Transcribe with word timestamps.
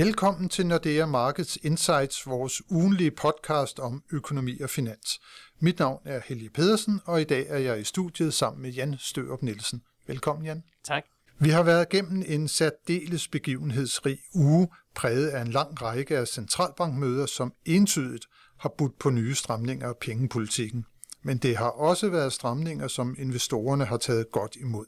Velkommen 0.00 0.48
til 0.48 0.66
Nordea 0.66 1.06
Markets 1.06 1.58
Insights, 1.62 2.26
vores 2.26 2.70
ugenlige 2.70 3.10
podcast 3.10 3.78
om 3.80 4.02
økonomi 4.12 4.60
og 4.60 4.70
finans. 4.70 5.20
Mit 5.58 5.78
navn 5.78 6.02
er 6.04 6.20
Helge 6.24 6.50
Pedersen, 6.50 7.00
og 7.04 7.20
i 7.20 7.24
dag 7.24 7.46
er 7.48 7.58
jeg 7.58 7.80
i 7.80 7.84
studiet 7.84 8.34
sammen 8.34 8.62
med 8.62 8.70
Jan 8.70 8.96
Størup 8.98 9.42
Nielsen. 9.42 9.82
Velkommen, 10.06 10.46
Jan. 10.46 10.62
Tak. 10.84 11.02
Vi 11.38 11.50
har 11.50 11.62
været 11.62 11.88
gennem 11.88 12.24
en 12.26 12.48
særdeles 12.48 13.28
begivenhedsrig 13.28 14.18
uge, 14.34 14.68
præget 14.94 15.28
af 15.28 15.42
en 15.42 15.48
lang 15.48 15.82
række 15.82 16.18
af 16.18 16.28
centralbankmøder, 16.28 17.26
som 17.26 17.52
entydigt 17.64 18.26
har 18.58 18.74
budt 18.78 18.98
på 18.98 19.10
nye 19.10 19.34
stramninger 19.34 19.88
af 19.88 19.96
pengepolitikken. 20.00 20.84
Men 21.22 21.38
det 21.38 21.56
har 21.56 21.70
også 21.70 22.08
været 22.08 22.32
stramninger, 22.32 22.88
som 22.88 23.16
investorerne 23.18 23.84
har 23.84 23.96
taget 23.96 24.30
godt 24.32 24.56
imod. 24.56 24.86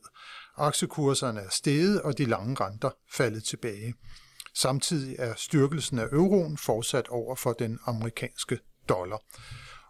Aktiekurserne 0.57 1.41
er 1.41 1.51
steget, 1.51 2.03
og 2.03 2.19
de 2.19 2.25
lange 2.25 2.57
renter 2.61 2.91
faldet 3.11 3.45
tilbage. 3.45 3.95
Samtidig 4.55 5.17
er 5.19 5.35
styrkelsen 5.37 5.99
af 5.99 6.07
euroen 6.13 6.57
fortsat 6.57 7.09
over 7.09 7.37
for 7.37 7.53
den 7.53 7.79
amerikanske 7.87 8.59
dollar. 8.89 9.23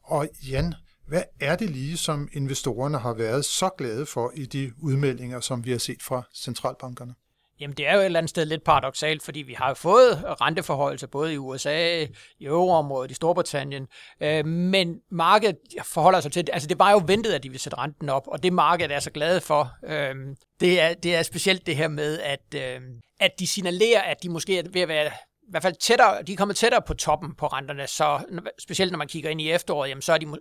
Og 0.02 0.28
Jan, 0.48 0.74
hvad 1.06 1.22
er 1.40 1.56
det 1.56 1.70
lige, 1.70 1.96
som 1.96 2.28
investorerne 2.32 2.98
har 2.98 3.14
været 3.14 3.44
så 3.44 3.70
glade 3.78 4.06
for 4.06 4.32
i 4.34 4.46
de 4.46 4.72
udmeldinger, 4.78 5.40
som 5.40 5.64
vi 5.64 5.70
har 5.70 5.78
set 5.78 6.02
fra 6.02 6.22
centralbankerne? 6.34 7.14
Jamen 7.62 7.76
det 7.76 7.88
er 7.88 7.94
jo 7.94 8.00
et 8.00 8.04
eller 8.04 8.18
andet 8.18 8.30
sted 8.30 8.44
lidt 8.46 8.64
paradoxalt, 8.64 9.22
fordi 9.22 9.42
vi 9.42 9.52
har 9.52 9.68
jo 9.68 9.74
fået 9.74 10.24
renteforholdelse 10.40 11.06
både 11.06 11.34
i 11.34 11.36
USA, 11.36 12.04
i 12.38 12.44
euroområdet, 12.44 13.10
i 13.10 13.14
Storbritannien, 13.14 13.86
øh, 14.20 14.46
men 14.46 14.96
markedet 15.10 15.56
forholder 15.84 16.20
sig 16.20 16.32
til, 16.32 16.48
altså 16.52 16.68
det 16.68 16.78
var 16.78 16.90
jo 16.90 17.02
ventet, 17.06 17.32
at 17.32 17.42
de 17.42 17.48
ville 17.48 17.60
sætte 17.60 17.78
renten 17.78 18.08
op, 18.08 18.22
og 18.26 18.42
det 18.42 18.52
markedet 18.52 18.94
er 18.94 19.00
så 19.00 19.10
glade 19.10 19.40
for, 19.40 19.70
øh, 19.86 20.14
det, 20.60 20.80
er, 20.80 20.94
det 20.94 21.14
er 21.14 21.22
specielt 21.22 21.66
det 21.66 21.76
her 21.76 21.88
med, 21.88 22.18
at, 22.18 22.54
øh, 22.54 22.80
at 23.20 23.30
de 23.38 23.46
signalerer, 23.46 24.00
at 24.00 24.22
de 24.22 24.28
måske 24.28 24.58
er 24.58 24.62
ved 24.72 24.80
at 24.80 24.88
være 24.88 25.06
i 25.06 25.50
hvert 25.50 25.62
fald 25.62 25.74
tættere, 25.80 26.22
de 26.22 26.32
er 26.32 26.36
kommet 26.36 26.56
tættere 26.56 26.82
på 26.86 26.94
toppen 26.94 27.34
på 27.34 27.46
renterne, 27.46 27.86
så 27.86 28.20
specielt 28.58 28.92
når 28.92 28.98
man 28.98 29.08
kigger 29.08 29.30
ind 29.30 29.40
i 29.40 29.50
efteråret, 29.50 29.88
jamen, 29.88 30.02
så 30.02 30.12
er 30.12 30.18
de 30.18 30.26
må, 30.26 30.38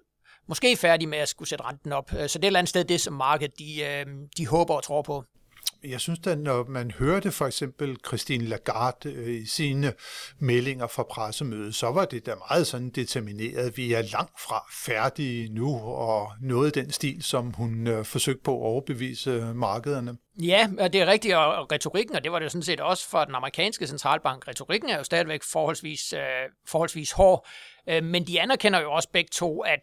måske 0.48 0.78
færdige 0.78 1.08
med 1.08 1.18
at 1.18 1.30
skulle 1.30 1.50
sætte 1.50 1.66
renten 1.66 1.92
op. 1.92 2.14
Øh, 2.14 2.30
så 2.30 2.38
det 2.40 2.44
er 2.44 2.48
et 2.48 2.48
eller 2.48 2.60
andet 2.60 2.70
sted 2.70 2.84
det, 2.84 3.02
som 3.02 3.14
markedet 3.14 3.60
de, 3.60 3.84
øh, 3.84 4.06
de 4.38 4.48
håber 4.48 4.74
og 4.74 4.84
tror 4.84 5.02
på 5.02 5.24
jeg 5.84 6.02
synes 6.02 6.20
da, 6.20 6.36
når 6.36 6.66
man 6.70 6.92
hørte 6.92 7.32
for 7.32 7.46
eksempel 7.46 7.98
Christine 8.08 8.46
Lagarde 8.46 9.14
øh, 9.14 9.42
i 9.42 9.46
sine 9.46 9.94
meldinger 10.40 10.88
fra 10.88 11.04
pressemødet, 11.04 11.76
så 11.76 11.92
var 11.92 12.06
det 12.06 12.26
da 12.26 12.36
meget 12.50 12.68
sådan 12.68 12.90
determineret. 12.90 13.78
Vi 13.78 13.94
er 13.94 14.02
langt 14.02 14.42
fra 14.42 14.66
færdige 14.86 15.54
nu, 15.54 15.80
og 15.80 16.32
noget 16.42 16.76
den 16.76 16.92
stil, 16.92 17.24
som 17.24 17.52
hun 17.52 17.88
øh, 17.88 18.06
forsøgte 18.06 18.44
på 18.44 18.52
at 18.52 18.62
overbevise 18.62 19.32
øh, 19.32 19.56
markederne. 19.56 20.18
Ja, 20.42 20.70
det 20.94 20.96
er 20.96 21.06
rigtigt, 21.06 21.36
og 21.36 21.72
retorikken, 21.72 22.16
og 22.16 22.24
det 22.24 22.32
var 22.32 22.40
det 22.40 22.52
sådan 22.52 22.64
set 22.64 22.80
også 22.80 23.10
for 23.10 23.24
den 23.26 23.36
amerikanske 23.36 23.88
centralbank, 23.88 24.48
retorikken 24.48 24.90
er 24.90 24.98
jo 24.98 25.04
stadigvæk 25.04 25.44
forholdsvis, 25.52 26.14
øh, 26.14 26.20
forholdsvis 26.68 27.12
hård, 27.12 27.48
øh, 27.90 28.04
men 28.04 28.28
de 28.28 28.42
anerkender 28.42 28.82
jo 28.82 28.92
også 28.92 29.10
begge 29.14 29.30
to, 29.34 29.60
at 29.60 29.80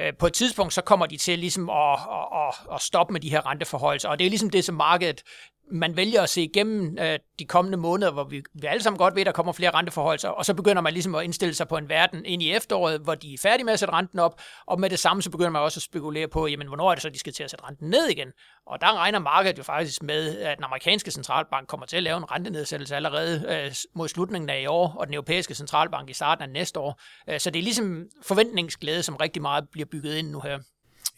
Øh, 0.00 0.12
på 0.18 0.26
et 0.26 0.32
tidspunkt, 0.32 0.72
så 0.74 0.82
kommer 0.82 1.06
de 1.06 1.16
til 1.16 1.38
ligesom 1.38 1.70
at, 1.70 1.92
at, 1.92 2.48
at, 2.48 2.74
at 2.74 2.80
stoppe 2.80 3.12
med 3.12 3.20
de 3.20 3.30
her 3.30 3.46
renteforholdelser, 3.46 4.08
og 4.08 4.18
det 4.18 4.24
er 4.24 4.30
ligesom 4.30 4.50
det, 4.50 4.64
som 4.64 4.74
markedet 4.74 5.22
man 5.70 5.96
vælger 5.96 6.22
at 6.22 6.28
se 6.28 6.42
igennem 6.42 6.98
øh, 6.98 7.18
de 7.38 7.44
kommende 7.44 7.78
måneder, 7.78 8.12
hvor 8.12 8.24
vi, 8.24 8.42
vi 8.54 8.66
alle 8.66 8.82
sammen 8.82 8.98
godt 8.98 9.14
ved, 9.14 9.20
at 9.22 9.26
der 9.26 9.32
kommer 9.32 9.52
flere 9.52 9.70
renteforholdelser, 9.70 10.28
og 10.28 10.44
så 10.44 10.54
begynder 10.54 10.82
man 10.82 10.92
ligesom 10.92 11.14
at 11.14 11.24
indstille 11.24 11.54
sig 11.54 11.68
på 11.68 11.76
en 11.76 11.88
verden 11.88 12.24
ind 12.24 12.42
i 12.42 12.52
efteråret, 12.52 13.00
hvor 13.00 13.14
de 13.14 13.34
er 13.34 13.38
færdige 13.38 13.64
med 13.64 13.72
at 13.72 13.78
sætte 13.78 13.94
renten 13.94 14.18
op, 14.18 14.40
og 14.66 14.80
med 14.80 14.90
det 14.90 14.98
samme 14.98 15.22
så 15.22 15.30
begynder 15.30 15.50
man 15.50 15.62
også 15.62 15.78
at 15.78 15.82
spekulere 15.82 16.28
på, 16.28 16.46
jamen 16.46 16.66
hvornår 16.66 16.90
er 16.90 16.94
det 16.94 17.02
så, 17.02 17.10
de 17.10 17.18
skal 17.18 17.32
til 17.32 17.42
at 17.42 17.50
sætte 17.50 17.64
renten 17.64 17.90
ned 17.90 18.06
igen? 18.06 18.28
Og 18.66 18.80
der 18.80 18.96
regner 18.96 19.18
markedet 19.18 19.58
jo 19.58 19.62
faktisk 19.62 20.02
med, 20.02 20.38
at 20.38 20.56
den 20.56 20.64
amerikanske 20.64 21.10
centralbank 21.10 21.68
kommer 21.68 21.86
til 21.86 21.96
at 21.96 22.02
lave 22.02 22.16
en 22.16 22.30
rentenedsættelse 22.30 22.96
allerede 22.96 23.44
øh, 23.48 23.74
mod 23.94 24.08
slutningen 24.08 24.50
af 24.50 24.60
i 24.60 24.66
år, 24.66 24.96
og 24.98 25.06
den 25.06 25.14
europæiske 25.14 25.54
centralbank 25.54 26.10
i 26.10 26.12
starten 26.12 26.42
af 26.42 26.50
næste 26.50 26.80
år. 26.80 27.00
Øh, 27.28 27.40
så 27.40 27.50
det 27.50 27.58
er 27.58 27.62
ligesom 27.62 28.06
forventningsglæde, 28.22 29.02
som 29.02 29.16
rigtig 29.16 29.42
meget 29.42 29.68
bliver 29.72 29.86
bygget 29.86 30.14
ind 30.14 30.30
nu 30.30 30.40
her. 30.40 30.58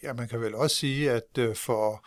Ja, 0.03 0.13
man 0.13 0.27
kan 0.27 0.41
vel 0.41 0.55
også 0.55 0.75
sige, 0.75 1.11
at 1.11 1.37
øh, 1.37 1.55
for 1.55 2.05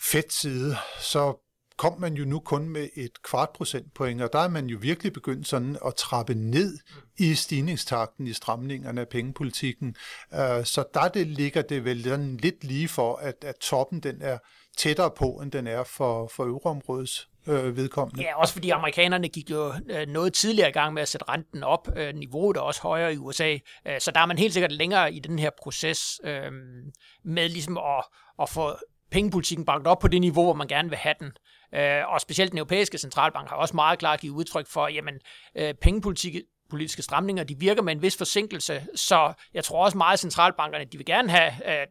Fed 0.00 0.30
side, 0.30 0.76
så 1.00 1.51
kom 1.82 2.00
man 2.00 2.14
jo 2.14 2.24
nu 2.24 2.40
kun 2.40 2.68
med 2.68 2.88
et 2.96 3.22
kvart 3.22 3.50
procentpoint, 3.54 4.22
og 4.22 4.32
der 4.32 4.38
er 4.38 4.48
man 4.48 4.66
jo 4.66 4.78
virkelig 4.80 5.12
begyndt 5.12 5.48
sådan 5.48 5.76
at 5.86 5.94
trappe 5.94 6.34
ned 6.34 6.78
i 7.18 7.34
stigningstakten 7.34 8.26
i 8.26 8.32
stramningerne 8.32 9.00
af 9.00 9.08
pengepolitikken. 9.08 9.96
Øh, 10.34 10.64
så 10.64 10.84
der 10.94 11.08
det 11.08 11.26
ligger 11.26 11.62
det 11.62 11.84
vel 11.84 12.04
sådan 12.04 12.36
lidt 12.36 12.64
lige 12.64 12.88
for, 12.88 13.16
at, 13.16 13.44
at 13.44 13.54
toppen 13.56 14.00
den 14.00 14.22
er 14.22 14.38
tættere 14.76 15.10
på, 15.10 15.30
end 15.42 15.52
den 15.52 15.66
er 15.66 15.84
for, 15.84 16.26
for 16.26 16.44
euroområdets 16.44 17.28
øh, 17.46 17.76
vedkommende. 17.76 18.22
Ja, 18.22 18.40
også 18.40 18.54
fordi 18.54 18.70
amerikanerne 18.70 19.28
gik 19.28 19.50
jo 19.50 19.72
øh, 19.90 20.06
noget 20.08 20.32
tidligere 20.32 20.68
i 20.68 20.72
gang 20.72 20.94
med 20.94 21.02
at 21.02 21.08
sætte 21.08 21.28
renten 21.28 21.62
op. 21.62 21.88
Øh, 21.96 22.14
niveauet 22.14 22.56
er 22.56 22.60
også 22.60 22.82
højere 22.82 23.14
i 23.14 23.16
USA, 23.16 23.58
øh, 23.86 24.00
så 24.00 24.10
der 24.10 24.20
er 24.20 24.26
man 24.26 24.38
helt 24.38 24.52
sikkert 24.52 24.72
længere 24.72 25.12
i 25.12 25.18
den 25.18 25.38
her 25.38 25.50
proces 25.62 26.20
med 27.24 27.48
ligesom 27.48 27.78
at, 27.78 28.04
at 28.42 28.48
få 28.48 28.76
pengepolitikken 29.12 29.64
bragt 29.64 29.86
op 29.86 29.98
på 29.98 30.08
det 30.08 30.20
niveau, 30.20 30.44
hvor 30.44 30.54
man 30.54 30.68
gerne 30.68 30.88
vil 30.88 30.98
have 30.98 31.14
den. 31.20 31.32
Øh, 31.74 32.12
og 32.12 32.20
specielt 32.20 32.50
den 32.50 32.58
europæiske 32.58 32.98
centralbank 32.98 33.48
har 33.48 33.56
også 33.56 33.76
meget 33.76 33.98
klart 33.98 34.20
givet 34.20 34.34
udtryk 34.34 34.66
for, 34.66 34.88
jamen, 34.88 35.14
øh, 35.56 35.74
pengepolitik 35.74 36.34
politiske 36.70 37.02
stramninger, 37.02 37.44
de 37.44 37.58
virker 37.58 37.82
med 37.82 37.92
en 37.92 38.02
vis 38.02 38.16
forsinkelse, 38.16 38.86
så 38.94 39.32
jeg 39.54 39.64
tror 39.64 39.84
også 39.84 39.98
meget, 39.98 40.12
at 40.12 40.20
centralbankerne, 40.20 40.84
de 40.84 40.96
vil 40.96 41.06
gerne 41.06 41.30
have 41.30 41.80
øh, 41.80 41.86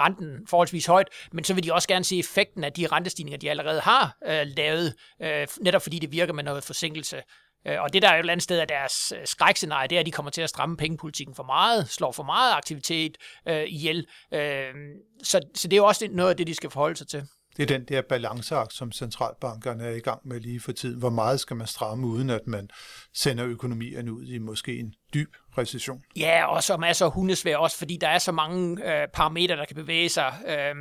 renten 0.00 0.46
forholdsvis 0.46 0.86
højt, 0.86 1.08
men 1.32 1.44
så 1.44 1.54
vil 1.54 1.64
de 1.64 1.72
også 1.72 1.88
gerne 1.88 2.04
se 2.04 2.18
effekten 2.18 2.64
af 2.64 2.72
de 2.72 2.86
rentestigninger, 2.86 3.38
de 3.38 3.50
allerede 3.50 3.80
har 3.80 4.16
øh, 4.26 4.46
lavet, 4.56 4.94
øh, 5.22 5.46
netop 5.60 5.82
fordi 5.82 5.98
det 5.98 6.12
virker 6.12 6.32
med 6.32 6.44
noget 6.44 6.64
forsinkelse. 6.64 7.22
Øh, 7.66 7.82
og 7.82 7.92
det 7.92 8.02
der 8.02 8.08
er 8.08 8.12
jo 8.12 8.18
et 8.18 8.20
eller 8.20 8.32
andet 8.32 8.42
sted 8.42 8.58
af 8.58 8.68
deres 8.68 9.12
øh, 9.16 9.26
skrækscenarie, 9.26 9.88
det 9.88 9.96
er, 9.96 10.00
at 10.00 10.06
de 10.06 10.10
kommer 10.10 10.30
til 10.30 10.42
at 10.42 10.50
stramme 10.50 10.76
pengepolitikken 10.76 11.34
for 11.34 11.42
meget, 11.42 11.88
slår 11.88 12.12
for 12.12 12.22
meget 12.22 12.54
aktivitet 12.54 13.16
øh, 13.48 13.64
ihjel. 13.66 14.06
Øh, 14.34 14.74
så, 15.22 15.40
så 15.54 15.68
det 15.68 15.72
er 15.72 15.76
jo 15.76 15.86
også 15.86 16.08
noget 16.10 16.30
af 16.30 16.36
det, 16.36 16.46
de 16.46 16.54
skal 16.54 16.70
forholde 16.70 16.96
sig 16.96 17.08
til. 17.08 17.22
Det 17.56 17.62
er 17.62 17.78
den 17.78 17.84
der 17.84 18.02
balanceakt, 18.02 18.72
som 18.72 18.92
centralbankerne 18.92 19.84
er 19.84 19.90
i 19.90 20.00
gang 20.00 20.20
med 20.24 20.40
lige 20.40 20.60
for 20.60 20.72
tiden. 20.72 20.98
Hvor 20.98 21.10
meget 21.10 21.40
skal 21.40 21.56
man 21.56 21.66
stramme, 21.66 22.06
uden 22.06 22.30
at 22.30 22.46
man 22.46 22.68
sender 23.14 23.46
økonomierne 23.46 24.12
ud 24.12 24.26
i 24.26 24.38
måske 24.38 24.78
en 24.78 24.94
dyb 25.14 25.36
recession? 25.58 26.02
Ja, 26.16 26.46
og 26.46 26.62
så 26.62 26.76
masser 26.76 27.06
af 27.06 27.12
hundesvær 27.12 27.56
også, 27.56 27.78
fordi 27.78 27.98
der 28.00 28.08
er 28.08 28.18
så 28.18 28.32
mange 28.32 28.92
øh, 28.92 29.08
parametre, 29.08 29.56
der 29.56 29.64
kan 29.64 29.76
bevæge 29.76 30.08
sig. 30.08 30.34
Øh, 30.46 30.74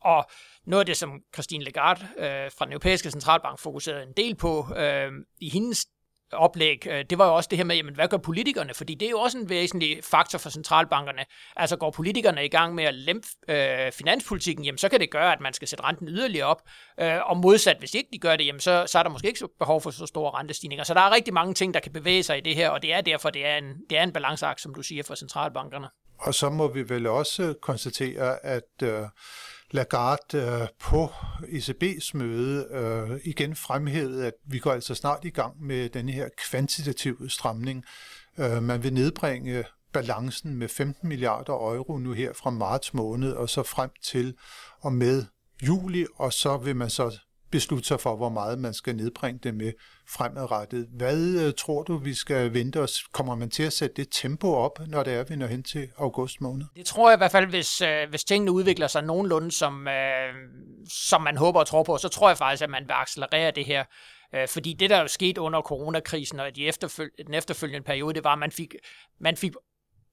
og 0.00 0.30
noget 0.66 0.80
af 0.80 0.86
det, 0.86 0.96
som 0.96 1.20
Christine 1.34 1.64
Lagarde 1.64 2.08
øh, 2.18 2.50
fra 2.58 2.64
den 2.64 2.72
europæiske 2.72 3.10
centralbank 3.10 3.58
fokuserede 3.58 4.02
en 4.02 4.12
del 4.16 4.34
på 4.34 4.74
øh, 4.76 5.12
i 5.40 5.50
hendes 5.50 5.86
oplæg, 6.32 6.86
øh, 6.86 7.04
det 7.10 7.18
var 7.18 7.26
jo 7.26 7.34
også 7.34 7.48
det 7.50 7.58
her 7.58 7.64
med, 7.64 7.76
jamen, 7.76 7.94
hvad 7.94 8.08
gør 8.08 8.16
politikerne? 8.16 8.74
Fordi 8.74 8.94
det 8.94 9.06
er 9.06 9.10
jo 9.10 9.18
også 9.18 9.38
en 9.38 9.48
væsentlig 9.48 9.98
faktor 10.04 10.38
for 10.38 10.50
centralbankerne. 10.50 11.24
Altså 11.56 11.76
går 11.76 11.90
politikerne 11.90 12.44
i 12.44 12.48
gang 12.48 12.74
med 12.74 12.84
at 12.84 12.94
lempe 12.94 13.28
øh, 13.48 13.92
finanspolitikken, 13.92 14.64
jamen, 14.64 14.78
så 14.78 14.88
kan 14.88 15.00
det 15.00 15.10
gøre, 15.10 15.32
at 15.32 15.40
man 15.40 15.52
skal 15.52 15.68
sætte 15.68 15.84
renten 15.84 16.08
yderligere 16.08 16.46
op. 16.46 16.62
Øh, 17.00 17.30
og 17.30 17.36
modsat, 17.36 17.76
hvis 17.78 17.94
ikke 17.94 18.08
de 18.12 18.18
gør 18.18 18.36
det, 18.36 18.46
jamen, 18.46 18.60
så, 18.60 18.84
så 18.88 18.98
er 18.98 19.02
der 19.02 19.10
måske 19.10 19.28
ikke 19.28 19.40
så 19.40 19.48
behov 19.58 19.80
for 19.80 19.90
så 19.90 20.06
store 20.06 20.30
rentestigninger. 20.38 20.84
Så 20.84 20.94
der 20.94 21.00
er 21.00 21.14
rigtig 21.14 21.34
mange 21.34 21.54
ting, 21.54 21.74
der 21.74 21.80
kan 21.80 21.92
bevæge 21.92 22.22
sig 22.22 22.38
i 22.38 22.40
det 22.40 22.54
her, 22.54 22.70
og 22.70 22.82
det 22.82 22.92
er 22.92 23.00
derfor, 23.00 23.30
det 23.30 23.46
er 23.46 23.56
en, 23.56 23.64
det 23.90 23.98
er 23.98 24.02
en 24.02 24.12
balanceakt, 24.12 24.60
som 24.60 24.74
du 24.74 24.82
siger, 24.82 25.02
for 25.02 25.14
centralbankerne. 25.14 25.88
Og 26.18 26.34
så 26.34 26.50
må 26.50 26.68
vi 26.68 26.88
vel 26.88 27.06
også 27.06 27.54
konstatere, 27.62 28.44
at 28.44 28.82
øh, 28.82 29.02
Lagarde 29.72 30.38
øh, 30.38 30.68
på 30.80 31.06
ECB's 31.42 32.10
møde 32.14 32.66
øh, 32.70 33.20
igen 33.24 33.56
fremhævede, 33.56 34.26
at 34.26 34.34
vi 34.44 34.58
går 34.58 34.72
altså 34.72 34.94
snart 34.94 35.24
i 35.24 35.30
gang 35.30 35.62
med 35.62 35.88
denne 35.88 36.12
her 36.12 36.28
kvantitative 36.50 37.30
stramning. 37.30 37.84
Øh, 38.38 38.62
man 38.62 38.82
vil 38.82 38.92
nedbringe 38.92 39.64
balancen 39.92 40.56
med 40.56 40.68
15 40.68 41.08
milliarder 41.08 41.52
euro 41.52 41.98
nu 41.98 42.12
her 42.12 42.32
fra 42.32 42.50
marts 42.50 42.94
måned 42.94 43.32
og 43.32 43.48
så 43.48 43.62
frem 43.62 43.90
til 44.02 44.34
og 44.80 44.92
med 44.92 45.24
juli, 45.62 46.06
og 46.14 46.32
så 46.32 46.56
vil 46.56 46.76
man 46.76 46.90
så 46.90 47.18
beslutte 47.52 47.88
sig 47.88 48.00
for, 48.00 48.16
hvor 48.16 48.28
meget 48.28 48.58
man 48.58 48.74
skal 48.74 48.96
nedbringe 48.96 49.40
det 49.42 49.54
med 49.54 49.72
fremadrettet. 50.08 50.88
Hvad 50.92 51.46
øh, 51.46 51.52
tror 51.58 51.82
du, 51.82 51.96
vi 51.96 52.14
skal 52.14 52.54
vente 52.54 52.80
os? 52.80 53.02
Kommer 53.12 53.34
man 53.34 53.50
til 53.50 53.62
at 53.62 53.72
sætte 53.72 53.96
det 53.96 54.08
tempo 54.10 54.54
op, 54.54 54.78
når 54.86 55.02
det 55.02 55.12
er, 55.12 55.24
vi 55.24 55.36
når 55.36 55.46
hen 55.46 55.62
til 55.62 55.88
august 55.98 56.40
måned? 56.40 56.66
Det 56.76 56.86
tror 56.86 57.10
jeg 57.10 57.16
i 57.16 57.20
hvert 57.20 57.32
fald, 57.32 57.46
hvis, 57.46 57.80
øh, 57.80 58.08
hvis 58.10 58.24
tingene 58.24 58.52
udvikler 58.52 58.86
sig 58.86 59.02
nogenlunde, 59.02 59.52
som, 59.52 59.88
øh, 59.88 60.34
som 60.88 61.22
man 61.22 61.36
håber 61.36 61.60
og 61.60 61.66
tror 61.66 61.82
på, 61.82 61.98
så 61.98 62.08
tror 62.08 62.28
jeg 62.28 62.38
faktisk, 62.38 62.62
at 62.62 62.70
man 62.70 62.82
vil 62.82 62.92
accelerere 62.92 63.50
det 63.50 63.64
her. 63.64 63.84
Øh, 64.34 64.48
fordi 64.48 64.72
det, 64.72 64.90
der 64.90 65.00
jo 65.00 65.06
skete 65.06 65.40
under 65.40 65.60
coronakrisen 65.60 66.40
og 66.40 66.56
de 66.56 66.68
efterføl- 66.68 67.24
den 67.26 67.34
efterfølgende 67.34 67.84
periode, 67.84 68.14
det 68.14 68.24
var, 68.24 68.32
at 68.32 68.38
man 68.38 68.52
fik, 68.52 68.74
man 69.20 69.36
fik 69.36 69.52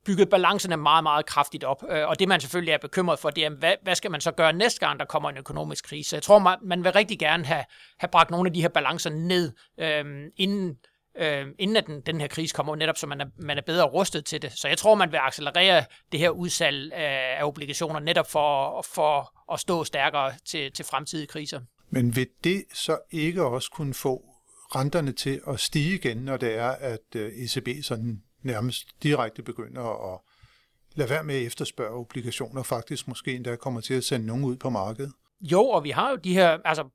bygget 0.10 0.30
balancerne 0.30 0.78
meget, 0.78 1.04
meget 1.04 1.26
kraftigt 1.26 1.64
op. 1.64 1.84
Øh, 1.90 2.08
og 2.08 2.20
det 2.20 2.28
man 2.28 2.42
selvfølgelig 2.42 2.72
er 2.72 2.78
bekymret 2.78 3.20
for, 3.20 3.30
det 3.30 3.46
er, 3.46 3.50
hvad, 3.50 3.74
hvad 3.84 3.96
skal 3.96 4.12
man 4.12 4.22
så 4.22 4.32
gøre 4.32 4.54
næste 4.54 4.80
gang, 4.80 5.00
der 5.00 5.06
kommer 5.06 5.30
en 5.30 5.38
økonomisk 5.38 5.86
krise? 5.86 6.16
Jeg 6.16 6.24
tror, 6.24 6.40
man, 6.40 6.58
man 6.62 6.84
vil 6.84 6.92
rigtig 6.92 7.20
gerne 7.20 7.46
have, 7.46 7.64
have 8.00 8.10
bragt 8.12 8.32
nogle 8.32 8.48
af 8.48 8.54
de 8.54 8.62
her 8.62 8.70
balancer 8.70 9.10
ned, 9.10 9.52
øh, 9.80 10.06
inden, 10.38 10.78
øh, 11.18 11.48
inden 11.60 11.78
at 11.78 11.88
den, 11.88 12.02
den 12.02 12.22
her 12.22 12.28
krise 12.28 12.54
kommer, 12.56 12.76
netop 12.76 12.98
så 12.98 13.08
man 13.08 13.22
er, 13.22 13.26
man 13.40 13.58
er 13.58 13.62
bedre 13.62 13.86
rustet 13.86 14.26
til 14.26 14.42
det. 14.42 14.52
Så 14.52 14.68
jeg 14.68 14.78
tror, 14.78 14.96
man 14.96 15.12
vil 15.12 15.18
accelerere 15.18 15.86
det 16.12 16.20
her 16.20 16.30
udsalg 16.30 16.94
af, 16.94 17.38
af 17.40 17.44
obligationer, 17.44 18.00
netop 18.00 18.32
for, 18.32 18.82
for 18.94 19.42
at 19.54 19.60
stå 19.60 19.84
stærkere 19.84 20.34
til, 20.46 20.72
til 20.72 20.86
fremtidige 20.86 21.28
kriser. 21.28 21.60
Men 21.90 22.16
vil 22.16 22.28
det 22.44 22.64
så 22.74 22.98
ikke 23.12 23.44
også 23.44 23.72
kunne 23.72 23.94
få 23.94 24.22
renterne 24.76 25.12
til 25.12 25.42
at 25.48 25.60
stige 25.60 25.96
igen, 25.96 26.18
når 26.18 26.38
det 26.38 26.58
er, 26.58 26.70
at 26.70 27.16
øh, 27.16 27.32
ECB 27.32 27.84
sådan 27.84 28.22
nærmest 28.42 28.88
direkte 29.04 29.44
begynder 29.44 30.14
at 30.14 30.20
lade 30.96 31.10
være 31.10 31.24
med 31.24 31.36
at 31.36 31.42
efterspørge 31.42 31.96
obligationer, 31.96 32.64
faktisk 32.64 33.08
måske 33.08 33.36
endda 33.36 33.56
kommer 33.56 33.82
til 33.82 33.94
at 33.94 34.04
sende 34.04 34.26
nogen 34.26 34.44
ud 34.44 34.56
på 34.56 34.70
markedet? 34.70 35.14
Jo, 35.42 35.64
og 35.64 35.84
vi 35.84 35.90
har 35.90 36.10
jo 36.10 36.16
de 36.16 36.34
her, 36.34 36.58
altså 36.66 36.90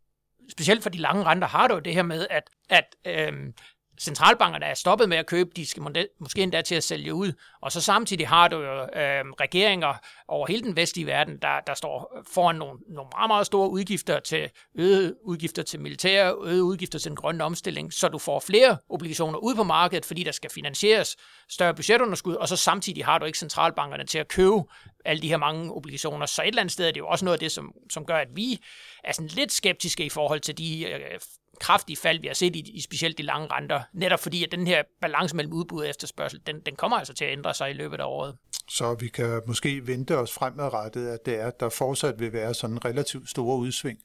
specielt 0.51 0.83
for 0.83 0.91
de 0.91 0.99
lange 0.99 1.25
renter, 1.25 1.49
har 1.49 1.69
du 1.69 1.75
jo 1.75 1.81
det 1.81 1.95
her 1.95 2.03
med, 2.03 2.27
at, 2.31 2.51
at 2.69 2.97
øhm, 3.07 3.55
centralbankerne 4.01 4.65
er 4.65 4.75
stoppet 4.75 5.09
med 5.09 5.17
at 5.17 5.27
købe, 5.27 5.51
de 5.57 5.67
skal 5.67 5.83
måske 6.19 6.43
endda 6.43 6.63
til 6.63 6.75
at 6.75 6.85
sælge 6.85 7.15
ud, 7.15 7.33
og 7.63 7.73
så 7.73 7.81
samtidig 7.81 8.29
har 8.29 8.49
du 8.49 8.57
jo 8.57 8.83
øh, 8.83 9.25
regeringer 9.41 9.95
over 10.29 10.47
hele 10.47 10.63
den 10.63 10.77
vestlige 10.77 11.07
verden, 11.07 11.39
der, 11.43 11.61
der 11.67 11.75
står 11.75 12.23
foran 12.33 12.57
nogle, 12.57 12.79
nogle 12.89 13.11
meget, 13.17 13.29
meget 13.29 13.47
store 13.47 13.71
udgifter 13.71 14.21
til 14.21 14.51
øgede 14.75 15.17
udgifter 15.25 15.63
til 15.63 15.81
militær, 15.81 16.33
øgede 16.43 16.65
udgifter 16.65 16.99
til 16.99 17.09
den 17.09 17.17
grønne 17.17 17.45
omstilling, 17.45 17.93
så 17.93 18.09
du 18.09 18.19
får 18.19 18.41
flere 18.41 18.77
obligationer 18.89 19.39
ud 19.39 19.55
på 19.55 19.63
markedet, 19.63 20.05
fordi 20.05 20.23
der 20.23 20.33
skal 20.33 20.51
finansieres 20.51 21.17
større 21.49 21.75
budgetunderskud, 21.75 22.35
og 22.35 22.49
så 22.49 22.57
samtidig 22.57 23.05
har 23.05 23.19
du 23.19 23.25
ikke 23.25 23.39
centralbankerne 23.39 24.07
til 24.07 24.19
at 24.19 24.29
købe 24.29 24.63
alle 25.05 25.23
de 25.23 25.29
her 25.29 25.37
mange 25.37 25.73
obligationer. 25.73 26.27
Så 26.27 26.43
et 26.43 26.49
eller 26.49 26.61
andet 26.61 26.73
sted 26.73 26.89
er 26.89 26.91
det 26.91 27.01
jo 27.01 27.07
også 27.07 27.25
noget 27.25 27.37
af 27.37 27.41
det, 27.41 27.53
som, 27.53 27.73
som 27.91 28.07
gør, 28.07 28.17
at 28.17 28.29
vi 28.35 28.61
er 29.05 29.13
sådan 29.13 29.29
lidt 29.29 29.53
skeptiske 29.53 30.05
i 30.05 30.09
forhold 30.09 30.41
til 30.41 30.59
de 30.59 30.85
øh, 30.85 31.21
kraftige 31.61 31.97
fald, 31.97 32.21
vi 32.21 32.27
har 32.27 32.35
set 32.35 32.57
i, 32.57 32.71
i 32.75 32.81
specielt 32.81 33.19
de 33.19 33.23
lange 33.23 33.49
renter, 33.53 33.83
netop 33.93 34.21
fordi, 34.21 34.45
at 34.45 34.53
den 34.53 34.67
her 34.67 34.83
balance 35.01 35.37
mellem 35.37 35.53
udbud 35.53 35.83
og 35.83 35.89
efterspørgsel, 35.89 36.41
den, 36.47 36.61
den 36.61 36.77
kommer 36.77 36.97
altså 36.97 37.15
til 37.15 37.25
at 37.25 37.33
ændre 37.33 37.55
sig 37.55 37.71
i 37.71 37.73
løbet 37.73 38.01
af 38.01 38.05
året. 38.05 38.37
Så 38.69 38.95
vi 38.95 39.09
kan 39.09 39.43
måske 39.47 39.87
vente 39.87 40.19
os 40.19 40.33
fremadrettet, 40.33 41.09
at 41.09 41.19
det 41.27 41.41
er, 41.41 41.47
at 41.47 41.61
der 41.61 41.69
fortsat 41.69 42.21
vil 42.21 42.33
være 42.33 42.55
sådan 42.55 42.85
relativt 42.85 43.31
store 43.31 43.59
udsving, 43.59 43.99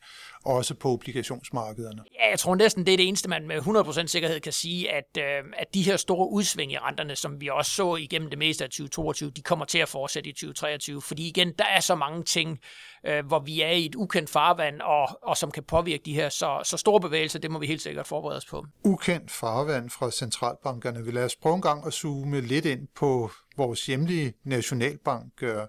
også 0.46 0.74
på 0.76 0.90
obligationsmarkederne. 0.90 2.04
Ja, 2.20 2.30
jeg 2.30 2.40
tror 2.40 2.56
næsten, 2.56 2.86
det 2.86 2.94
er 2.94 2.98
det 2.98 3.08
eneste, 3.08 3.30
man 3.30 3.48
med 3.48 3.58
100% 3.58 4.08
sikkerhed 4.08 4.40
kan 4.40 4.54
sige, 4.54 4.92
at, 4.92 5.18
øh, 5.18 5.44
at 5.58 5.74
de 5.74 5.82
her 5.82 5.98
store 5.98 6.30
udsving 6.32 6.72
i 6.72 6.78
renterne, 6.78 7.16
som 7.16 7.42
vi 7.42 7.48
også 7.48 7.72
så 7.72 7.96
igennem 7.96 8.30
det 8.30 8.40
meste 8.40 8.64
af 8.64 8.70
2022, 8.70 9.30
de 9.30 9.42
kommer 9.42 9.66
til 9.66 9.78
at 9.78 9.90
fortsætte 9.90 10.30
i 10.30 10.34
2023, 10.34 11.02
fordi 11.02 11.28
igen, 11.28 11.54
der 11.58 11.66
er 11.66 11.80
så 11.80 11.96
mange 11.96 12.24
ting, 12.24 12.60
øh, 13.06 13.26
hvor 13.26 13.40
vi 13.40 13.62
er 13.62 13.72
i 13.72 13.86
et 13.86 13.96
ukendt 13.96 14.30
farvand, 14.30 14.82
og, 14.82 15.20
og 15.24 15.38
som 15.38 15.52
kan 15.52 15.64
påvirke 15.64 16.04
de 16.06 16.14
her. 16.14 16.30
Så, 16.30 16.62
så 16.64 16.78
store 16.78 17.00
bevægelser, 17.00 17.40
det 17.40 17.52
må 17.52 17.60
vi 17.60 17.68
helt 17.68 17.82
sikkert 17.82 18.08
forberede 18.08 18.38
os 18.38 18.46
på. 18.46 18.66
Ukendt 18.84 19.32
farvand 19.32 19.90
fra 19.90 20.12
centralbankerne. 20.12 21.06
Vi 21.06 21.12
lader 21.12 21.26
os 21.26 21.36
prøve 21.36 21.56
en 21.56 21.62
gang 21.62 21.88
at 21.88 21.94
zoome 21.94 22.42
lidt 22.42 22.66
ind 22.66 22.88
på 22.96 23.32
vores 23.60 23.86
hjemlige 23.86 24.34
nationalbank, 24.44 25.34
øh, 25.44 25.62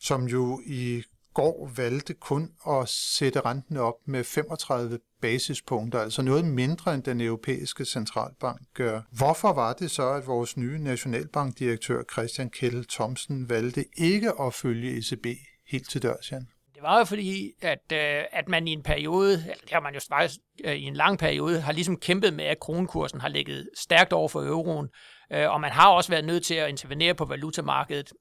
som 0.00 0.24
jo 0.24 0.60
i 0.66 1.02
går 1.34 1.70
valgte 1.76 2.14
kun 2.14 2.50
at 2.68 2.88
sætte 2.88 3.40
renten 3.40 3.76
op 3.76 3.94
med 4.06 4.24
35 4.24 4.98
basispunkter, 5.20 6.00
altså 6.00 6.22
noget 6.22 6.44
mindre 6.44 6.94
end 6.94 7.02
den 7.02 7.20
europæiske 7.20 7.84
centralbank 7.84 8.60
gør. 8.74 9.00
Hvorfor 9.10 9.52
var 9.52 9.72
det 9.72 9.90
så, 9.90 10.08
at 10.08 10.26
vores 10.26 10.56
nye 10.56 10.78
nationalbankdirektør 10.78 12.02
Christian 12.12 12.50
Kjell 12.50 12.84
Thomsen 12.84 13.48
valgte 13.48 13.84
ikke 13.96 14.32
at 14.40 14.54
følge 14.54 14.98
ECB 14.98 15.26
helt 15.66 15.90
til 15.90 16.02
dørs, 16.02 16.32
Jan? 16.32 16.48
Det 16.84 16.90
var 16.90 16.98
jo 16.98 17.04
fordi, 17.04 17.52
at, 17.62 17.92
øh, 17.92 18.24
at 18.32 18.48
man 18.48 18.68
i 18.68 18.72
en 18.72 18.82
periode, 18.82 19.32
eller 19.32 19.54
det 19.60 19.70
har 19.70 19.80
man 19.80 19.94
jo 19.94 20.00
faktisk 20.08 20.40
øh, 20.64 20.74
i 20.74 20.82
en 20.82 20.94
lang 20.94 21.18
periode, 21.18 21.60
har 21.60 21.72
ligesom 21.72 21.96
kæmpet 21.96 22.34
med, 22.34 22.44
at 22.44 22.60
kronekursen 22.60 23.20
har 23.20 23.28
ligget 23.28 23.70
stærkt 23.78 24.12
over 24.12 24.28
for 24.28 24.42
euroen, 24.42 24.88
øh, 25.32 25.50
og 25.50 25.60
man 25.60 25.70
har 25.70 25.90
også 25.90 26.10
været 26.10 26.24
nødt 26.24 26.44
til 26.44 26.54
at 26.54 26.68
intervenere 26.68 27.14
på 27.14 27.24
valutamarkedet 27.24 28.12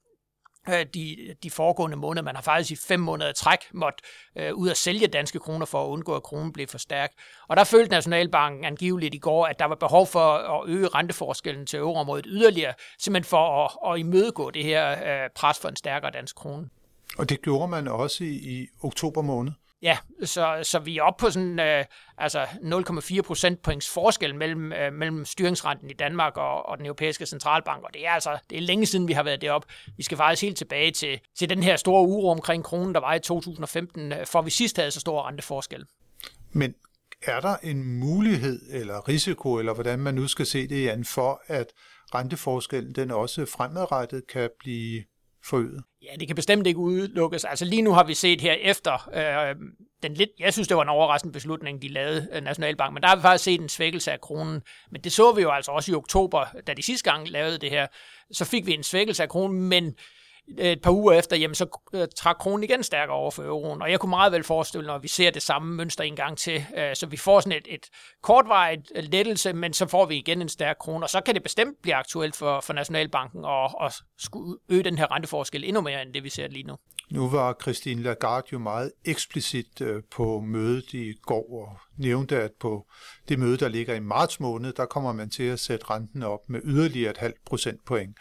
Øh, 0.69 0.85
de, 0.93 1.35
de 1.43 1.49
foregående 1.51 1.97
måneder. 1.97 2.23
Man 2.23 2.35
har 2.35 2.41
faktisk 2.41 2.71
i 2.71 2.87
fem 2.87 2.99
måneder 2.99 3.31
træk 3.31 3.59
måtte 3.73 4.03
øh, 4.37 4.53
ud 4.53 4.69
og 4.69 4.77
sælge 4.77 5.07
danske 5.07 5.39
kroner 5.39 5.65
for 5.65 5.85
at 5.85 5.89
undgå, 5.89 6.15
at 6.15 6.23
kronen 6.23 6.53
blev 6.53 6.67
for 6.67 6.77
stærk. 6.77 7.11
Og 7.47 7.57
der 7.57 7.63
følte 7.63 7.91
Nationalbanken 7.91 8.65
angiveligt 8.65 9.15
i 9.15 9.17
går, 9.17 9.45
at 9.45 9.59
der 9.59 9.65
var 9.65 9.75
behov 9.75 10.07
for 10.07 10.33
at 10.33 10.69
øge 10.69 10.87
renteforskellen 10.87 11.65
til 11.65 11.79
euroområdet 11.79 12.25
yderligere, 12.29 12.73
simpelthen 12.99 13.29
for 13.29 13.65
at, 13.65 13.93
at 13.93 13.99
imødegå 13.99 14.51
det 14.51 14.63
her 14.63 14.91
øh, 14.91 15.29
pres 15.35 15.59
for 15.59 15.69
en 15.69 15.75
stærkere 15.75 16.11
dansk 16.11 16.35
krone. 16.35 16.69
Og 17.17 17.29
det 17.29 17.41
gjorde 17.41 17.67
man 17.67 17.87
også 17.87 18.23
i, 18.23 18.27
i 18.27 18.67
oktober 18.83 19.21
måned? 19.21 19.51
Ja, 19.83 19.97
så, 20.23 20.59
så 20.63 20.79
vi 20.79 20.97
er 20.97 21.03
oppe 21.03 21.21
på 21.21 21.29
sådan 21.29 21.59
øh, 21.59 21.85
altså 22.17 22.43
0,4 22.43 23.21
procentpoints 23.21 23.89
forskel 23.89 24.35
mellem, 24.35 24.73
øh, 24.73 24.93
mellem 24.93 25.25
styringsrenten 25.25 25.89
i 25.89 25.93
Danmark 25.93 26.37
og, 26.37 26.65
og 26.65 26.77
den 26.77 26.85
europæiske 26.85 27.25
centralbank, 27.25 27.83
og 27.83 27.89
det 27.93 28.07
er 28.07 28.11
altså 28.11 28.37
det 28.49 28.57
er 28.57 28.61
længe 28.61 28.85
siden, 28.85 29.07
vi 29.07 29.13
har 29.13 29.23
været 29.23 29.41
deroppe. 29.41 29.67
Vi 29.97 30.03
skal 30.03 30.17
faktisk 30.17 30.41
helt 30.41 30.57
tilbage 30.57 30.91
til, 30.91 31.19
til 31.37 31.49
den 31.49 31.63
her 31.63 31.75
store 31.75 32.01
uro 32.01 32.29
omkring 32.29 32.63
kronen, 32.63 32.93
der 32.93 32.99
var 32.99 33.13
i 33.13 33.19
2015, 33.19 34.11
øh, 34.11 34.25
for 34.25 34.41
vi 34.41 34.49
sidst 34.49 34.77
havde 34.77 34.91
så 34.91 34.99
stor 34.99 35.27
renteforskel. 35.27 35.85
Men 36.51 36.75
er 37.21 37.39
der 37.39 37.55
en 37.63 37.99
mulighed 37.99 38.61
eller 38.69 39.07
risiko, 39.07 39.55
eller 39.55 39.73
hvordan 39.73 39.99
man 39.99 40.15
nu 40.15 40.27
skal 40.27 40.45
se 40.45 40.67
det, 40.67 40.83
Jan, 40.83 41.05
for 41.05 41.41
at 41.47 41.67
renteforskellen 42.15 42.95
den 42.95 43.11
også 43.11 43.45
fremadrettet 43.45 44.27
kan 44.27 44.49
blive 44.59 45.03
forøget? 45.45 45.83
Ja, 46.03 46.15
det 46.19 46.27
kan 46.27 46.35
bestemt 46.35 46.67
ikke 46.67 46.79
udelukkes. 46.79 47.43
Altså 47.43 47.65
lige 47.65 47.81
nu 47.81 47.91
har 47.91 48.03
vi 48.03 48.13
set 48.13 48.41
her 48.41 48.53
efter 48.53 49.09
øh, 49.13 49.55
den 50.03 50.13
lidt, 50.13 50.29
jeg 50.39 50.53
synes 50.53 50.67
det 50.67 50.77
var 50.77 50.83
en 50.83 50.89
overraskende 50.89 51.33
beslutning, 51.33 51.81
de 51.81 51.87
lavede 51.87 52.27
øh, 52.31 52.43
Nationalbank, 52.43 52.93
men 52.93 53.03
der 53.03 53.09
har 53.09 53.15
vi 53.15 53.21
faktisk 53.21 53.43
set 53.43 53.61
en 53.61 53.69
svækkelse 53.69 54.11
af 54.11 54.21
kronen. 54.21 54.61
Men 54.91 55.01
det 55.01 55.11
så 55.11 55.31
vi 55.31 55.41
jo 55.41 55.51
altså 55.51 55.71
også 55.71 55.91
i 55.91 55.95
oktober, 55.95 56.45
da 56.67 56.73
de 56.73 56.83
sidste 56.83 57.11
gang 57.11 57.29
lavede 57.29 57.57
det 57.57 57.69
her, 57.69 57.87
så 58.31 58.45
fik 58.45 58.65
vi 58.65 58.73
en 58.73 58.83
svækkelse 58.83 59.23
af 59.23 59.29
kronen, 59.29 59.61
men 59.61 59.95
Øh, 60.59 60.65
et 60.65 60.81
par 60.81 60.91
uger 60.91 61.13
efter, 61.13 61.35
jamen 61.35 61.55
så 61.55 61.79
øh, 61.93 62.07
trak 62.15 62.35
kronen 62.39 62.63
igen 62.63 62.83
stærkere 62.83 63.15
over 63.15 63.31
for 63.31 63.43
euroen. 63.43 63.81
Og 63.81 63.91
jeg 63.91 63.99
kunne 63.99 64.09
meget 64.09 64.31
vel 64.31 64.43
forestille, 64.43 64.87
når 64.87 64.97
vi 64.97 65.07
ser 65.07 65.31
det 65.31 65.41
samme 65.41 65.75
mønster 65.75 66.03
en 66.03 66.15
gang 66.15 66.37
til, 66.37 66.65
øh, 66.77 66.95
så 66.95 67.05
vi 67.05 67.17
får 67.17 67.39
sådan 67.39 67.57
et, 67.57 67.67
et 67.69 67.89
kortvarigt 68.21 68.91
øh, 68.95 69.03
lettelse, 69.03 69.53
men 69.53 69.73
så 69.73 69.87
får 69.87 70.05
vi 70.05 70.15
igen 70.17 70.41
en 70.41 70.49
stærk 70.49 70.77
krone, 70.79 71.05
og 71.05 71.09
så 71.09 71.21
kan 71.21 71.35
det 71.35 71.43
bestemt 71.43 71.81
blive 71.81 71.95
aktuelt 71.95 72.35
for, 72.35 72.61
for 72.61 72.73
Nationalbanken 72.73 73.45
at, 73.45 73.75
at 73.81 73.93
skulle 74.17 74.59
øge 74.69 74.83
den 74.83 74.97
her 74.97 75.11
renteforskel 75.11 75.63
endnu 75.63 75.81
mere, 75.81 76.01
end 76.01 76.13
det 76.13 76.23
vi 76.23 76.29
ser 76.29 76.47
lige 76.47 76.63
nu. 76.63 76.75
Nu 77.11 77.29
var 77.29 77.57
Christine 77.61 78.03
Lagarde 78.03 78.47
jo 78.51 78.59
meget 78.59 78.91
eksplicit 79.05 79.81
øh, 79.81 80.03
på 80.11 80.39
mødet 80.39 80.93
i 80.93 81.13
går 81.21 81.67
og 81.67 81.77
nævnte, 81.97 82.41
at 82.41 82.51
på 82.59 82.87
det 83.29 83.39
møde, 83.39 83.57
der 83.57 83.67
ligger 83.67 83.95
i 83.95 83.99
marts 83.99 84.39
måned, 84.39 84.73
der 84.73 84.85
kommer 84.85 85.13
man 85.13 85.29
til 85.29 85.43
at 85.43 85.59
sætte 85.59 85.85
renten 85.89 86.23
op 86.23 86.49
med 86.49 86.61
yderligere 86.63 87.11
et 87.11 87.17
halvt 87.17 87.45
procentpoint. 87.45 88.17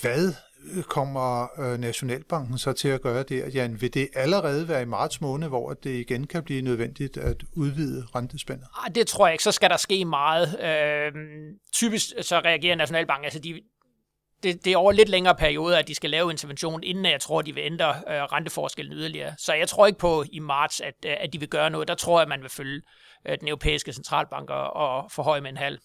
Hvad 0.00 0.34
kommer 0.82 1.60
øh, 1.60 1.78
Nationalbanken 1.78 2.58
så 2.58 2.72
til 2.72 2.88
at 2.88 3.02
gøre 3.02 3.22
det? 3.22 3.54
Jan, 3.54 3.80
vil 3.80 3.94
det 3.94 4.08
allerede 4.14 4.68
være 4.68 4.82
i 4.82 4.84
marts 4.84 5.20
måned, 5.20 5.48
hvor 5.48 5.72
det 5.72 5.90
igen 5.90 6.26
kan 6.26 6.42
blive 6.42 6.62
nødvendigt 6.62 7.16
at 7.16 7.36
udvide 7.52 8.06
rentespændet? 8.14 8.66
Ah, 8.84 8.94
det 8.94 9.06
tror 9.06 9.26
jeg 9.26 9.34
ikke. 9.34 9.44
Så 9.44 9.52
skal 9.52 9.70
der 9.70 9.76
ske 9.76 10.04
meget. 10.04 10.60
Øh, 10.60 11.12
typisk 11.72 12.06
så 12.20 12.38
reagerer 12.38 12.76
Nationalbanken, 12.76 13.24
altså 13.24 13.38
de, 13.38 13.60
det, 14.42 14.64
det 14.64 14.72
er 14.72 14.76
over 14.76 14.92
lidt 14.92 15.08
længere 15.08 15.34
perioder, 15.34 15.78
at 15.78 15.88
de 15.88 15.94
skal 15.94 16.10
lave 16.10 16.30
intervention, 16.30 16.82
inden 16.82 17.04
jeg 17.04 17.20
tror, 17.20 17.42
de 17.42 17.54
vil 17.54 17.64
ændre 17.64 17.88
øh, 17.88 18.22
renteforskellen 18.22 18.94
yderligere. 18.94 19.34
Så 19.38 19.54
jeg 19.54 19.68
tror 19.68 19.86
ikke 19.86 19.98
på 19.98 20.24
i 20.32 20.38
marts, 20.38 20.80
at, 20.80 20.94
øh, 21.06 21.12
at 21.20 21.32
de 21.32 21.40
vil 21.40 21.48
gøre 21.48 21.70
noget. 21.70 21.88
Der 21.88 21.94
tror 21.94 22.18
jeg, 22.18 22.22
at 22.22 22.28
man 22.28 22.42
vil 22.42 22.50
følge 22.50 22.82
øh, 23.26 23.38
den 23.40 23.48
europæiske 23.48 23.92
centralbank 23.92 24.50
og, 24.50 24.76
og 24.76 25.10
forhøje 25.10 25.40
med 25.40 25.50
en 25.50 25.56
halv. 25.56 25.78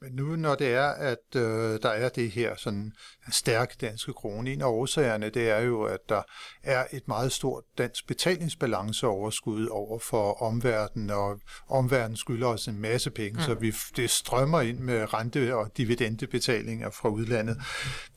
Men 0.00 0.12
nu 0.12 0.36
når 0.36 0.54
det 0.54 0.68
er, 0.68 0.88
at 0.88 1.36
øh, 1.36 1.82
der 1.82 1.88
er 1.88 2.08
det 2.08 2.30
her 2.30 2.56
sådan 2.56 2.92
stærke 3.32 3.76
danske 3.80 4.12
krone, 4.12 4.52
en 4.52 4.60
af 4.60 4.66
årsagerne, 4.66 5.30
det 5.30 5.50
er 5.50 5.58
jo, 5.58 5.82
at 5.82 6.00
der 6.08 6.22
er 6.62 6.84
et 6.92 7.08
meget 7.08 7.32
stort 7.32 7.64
dansk 7.78 8.06
betalingsbalanceoverskud 8.06 9.66
over 9.66 9.98
for 9.98 10.42
omverdenen, 10.42 11.10
og 11.10 11.40
omverdenen 11.68 12.16
skylder 12.16 12.46
os 12.46 12.68
en 12.68 12.80
masse 12.80 13.10
penge, 13.10 13.38
mm. 13.38 13.44
så 13.44 13.54
vi, 13.54 13.74
det 13.96 14.10
strømmer 14.10 14.60
ind 14.60 14.78
med 14.78 15.14
rente- 15.14 15.56
og 15.56 15.76
dividendebetalinger 15.76 16.90
fra 16.90 17.08
udlandet. 17.08 17.56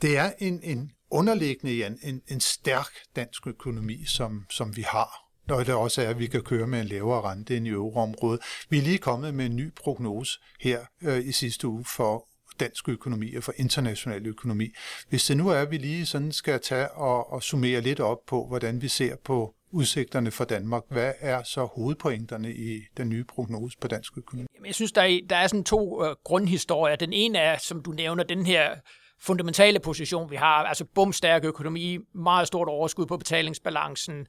Det 0.01 0.17
er 0.17 0.31
en, 0.39 0.59
en 0.63 0.91
underliggende 1.11 1.85
en, 1.85 1.99
en, 2.01 2.21
en 2.27 2.39
stærk 2.39 2.91
dansk 3.15 3.47
økonomi, 3.47 4.05
som, 4.05 4.45
som 4.49 4.75
vi 4.75 4.81
har 4.81 5.20
når 5.47 5.63
det 5.63 5.73
også 5.73 6.01
er, 6.01 6.09
at 6.09 6.19
vi 6.19 6.27
kan 6.27 6.41
køre 6.41 6.67
med 6.67 6.81
en 6.81 6.87
lavere 6.87 7.21
rente 7.21 7.57
end 7.57 7.67
i 7.67 7.69
euroområdet. 7.69 8.41
Vi 8.69 8.77
er 8.77 8.81
lige 8.81 8.97
kommet 8.97 9.33
med 9.33 9.45
en 9.45 9.55
ny 9.55 9.73
prognose 9.75 10.39
her 10.59 10.79
øh, 11.03 11.27
i 11.27 11.31
sidste 11.31 11.67
uge 11.67 11.85
for 11.85 12.27
dansk 12.59 12.89
økonomi 12.89 13.35
og 13.35 13.43
for 13.43 13.53
international 13.55 14.27
økonomi. 14.27 14.67
Hvis 15.09 15.25
det 15.25 15.37
nu 15.37 15.49
er, 15.49 15.55
at 15.55 15.71
vi 15.71 15.77
lige 15.77 16.05
sådan 16.05 16.31
skal 16.31 16.59
tage 16.61 16.91
og, 16.91 17.33
og 17.33 17.43
summere 17.43 17.81
lidt 17.81 17.99
op 17.99 18.17
på, 18.27 18.47
hvordan 18.47 18.81
vi 18.81 18.87
ser 18.87 19.15
på 19.23 19.55
udsigterne 19.71 20.31
for 20.31 20.43
Danmark, 20.43 20.83
hvad 20.89 21.13
er 21.19 21.43
så 21.43 21.65
hovedpointerne 21.65 22.53
i 22.53 22.81
den 22.97 23.09
nye 23.09 23.23
prognose 23.23 23.77
på 23.81 23.87
dansk 23.87 24.17
økonomi? 24.17 24.47
Jamen, 24.55 24.65
jeg 24.65 24.75
synes, 24.75 24.91
der 24.91 25.01
er, 25.01 25.19
der 25.29 25.35
er 25.35 25.47
sådan 25.47 25.63
to 25.63 26.05
øh, 26.05 26.15
grundhistorier. 26.23 26.95
Den 26.95 27.13
ene 27.13 27.37
er, 27.37 27.57
som 27.57 27.83
du 27.83 27.91
nævner, 27.91 28.23
den 28.23 28.45
her 28.45 28.75
fundamentale 29.21 29.79
position, 29.79 30.31
vi 30.31 30.35
har, 30.35 30.63
altså 30.63 30.85
bumstærk 30.95 31.45
økonomi, 31.45 31.97
meget 32.15 32.47
stort 32.47 32.67
overskud 32.67 33.05
på 33.05 33.17
betalingsbalancen, 33.17 34.25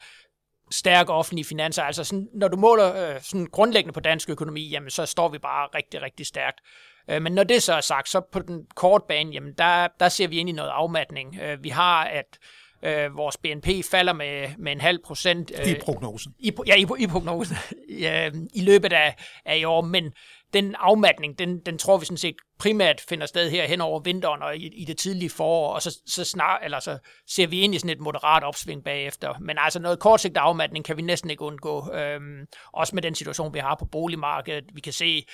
stærke 0.72 1.12
offentlige 1.12 1.44
finanser. 1.44 1.82
Altså 1.82 2.04
sådan, 2.04 2.28
når 2.34 2.48
du 2.48 2.56
måler 2.56 3.14
øh, 3.14 3.20
sådan 3.22 3.46
grundlæggende 3.46 3.92
på 3.92 4.00
dansk 4.00 4.30
økonomi, 4.30 4.68
jamen 4.68 4.90
så 4.90 5.06
står 5.06 5.28
vi 5.28 5.38
bare 5.38 5.68
rigtig, 5.74 6.02
rigtig 6.02 6.26
stærkt. 6.26 6.60
Øh, 7.10 7.22
men 7.22 7.32
når 7.32 7.44
det 7.44 7.62
så 7.62 7.74
er 7.74 7.80
sagt, 7.80 8.08
så 8.08 8.20
på 8.32 8.38
den 8.38 8.66
korte 8.74 9.04
bane, 9.08 9.30
jamen 9.30 9.52
der, 9.58 9.88
der 10.00 10.08
ser 10.08 10.28
vi 10.28 10.38
ind 10.38 10.48
i 10.48 10.52
noget 10.52 10.70
afmatning. 10.70 11.38
Øh, 11.42 11.64
vi 11.64 11.68
har, 11.68 12.04
at 12.04 12.38
øh, 12.82 13.16
vores 13.16 13.36
BNP 13.36 13.68
falder 13.90 14.12
med, 14.12 14.48
med 14.58 14.72
en 14.72 14.80
halv 14.80 14.98
procent. 15.04 15.52
Øh, 15.58 15.68
I 15.68 15.74
prognosen. 15.74 16.34
I, 16.38 16.52
ja, 16.66 16.74
i, 16.74 16.86
i 16.98 17.06
prognosen. 17.06 17.56
ja, 18.00 18.30
I 18.54 18.60
løbet 18.60 18.92
af, 18.92 19.16
af 19.44 19.58
i 19.58 19.64
år, 19.64 19.80
men 19.80 20.12
den 20.52 20.74
afmatning, 20.78 21.38
den, 21.38 21.60
den 21.60 21.78
tror 21.78 21.98
vi 21.98 22.04
sådan 22.04 22.16
set 22.16 22.36
primært 22.62 23.00
finder 23.00 23.26
sted 23.26 23.50
her 23.50 23.66
hen 23.66 23.80
over 23.80 24.00
vinteren 24.00 24.42
og 24.42 24.56
i, 24.56 24.66
i 24.66 24.84
det 24.84 24.96
tidlige 24.96 25.30
forår, 25.30 25.74
og 25.74 25.82
så, 25.82 25.98
så, 26.06 26.24
snar, 26.24 26.58
eller 26.58 26.80
så 26.80 26.98
ser 27.26 27.46
vi 27.46 27.60
ind 27.60 27.74
i 27.74 27.78
sådan 27.78 27.90
et 27.90 28.00
moderat 28.00 28.44
opsving 28.44 28.84
bagefter. 28.84 29.34
Men 29.40 29.56
altså 29.58 29.78
noget 29.80 29.98
kortsigtet 29.98 30.40
afmatning 30.40 30.84
kan 30.84 30.96
vi 30.96 31.02
næsten 31.02 31.30
ikke 31.30 31.42
undgå. 31.42 31.92
Øhm, 31.92 32.46
også 32.72 32.94
med 32.94 33.02
den 33.02 33.14
situation, 33.14 33.54
vi 33.54 33.58
har 33.58 33.74
på 33.74 33.84
boligmarkedet. 33.84 34.64
Vi 34.74 34.80
kan 34.80 34.92
se 34.92 35.26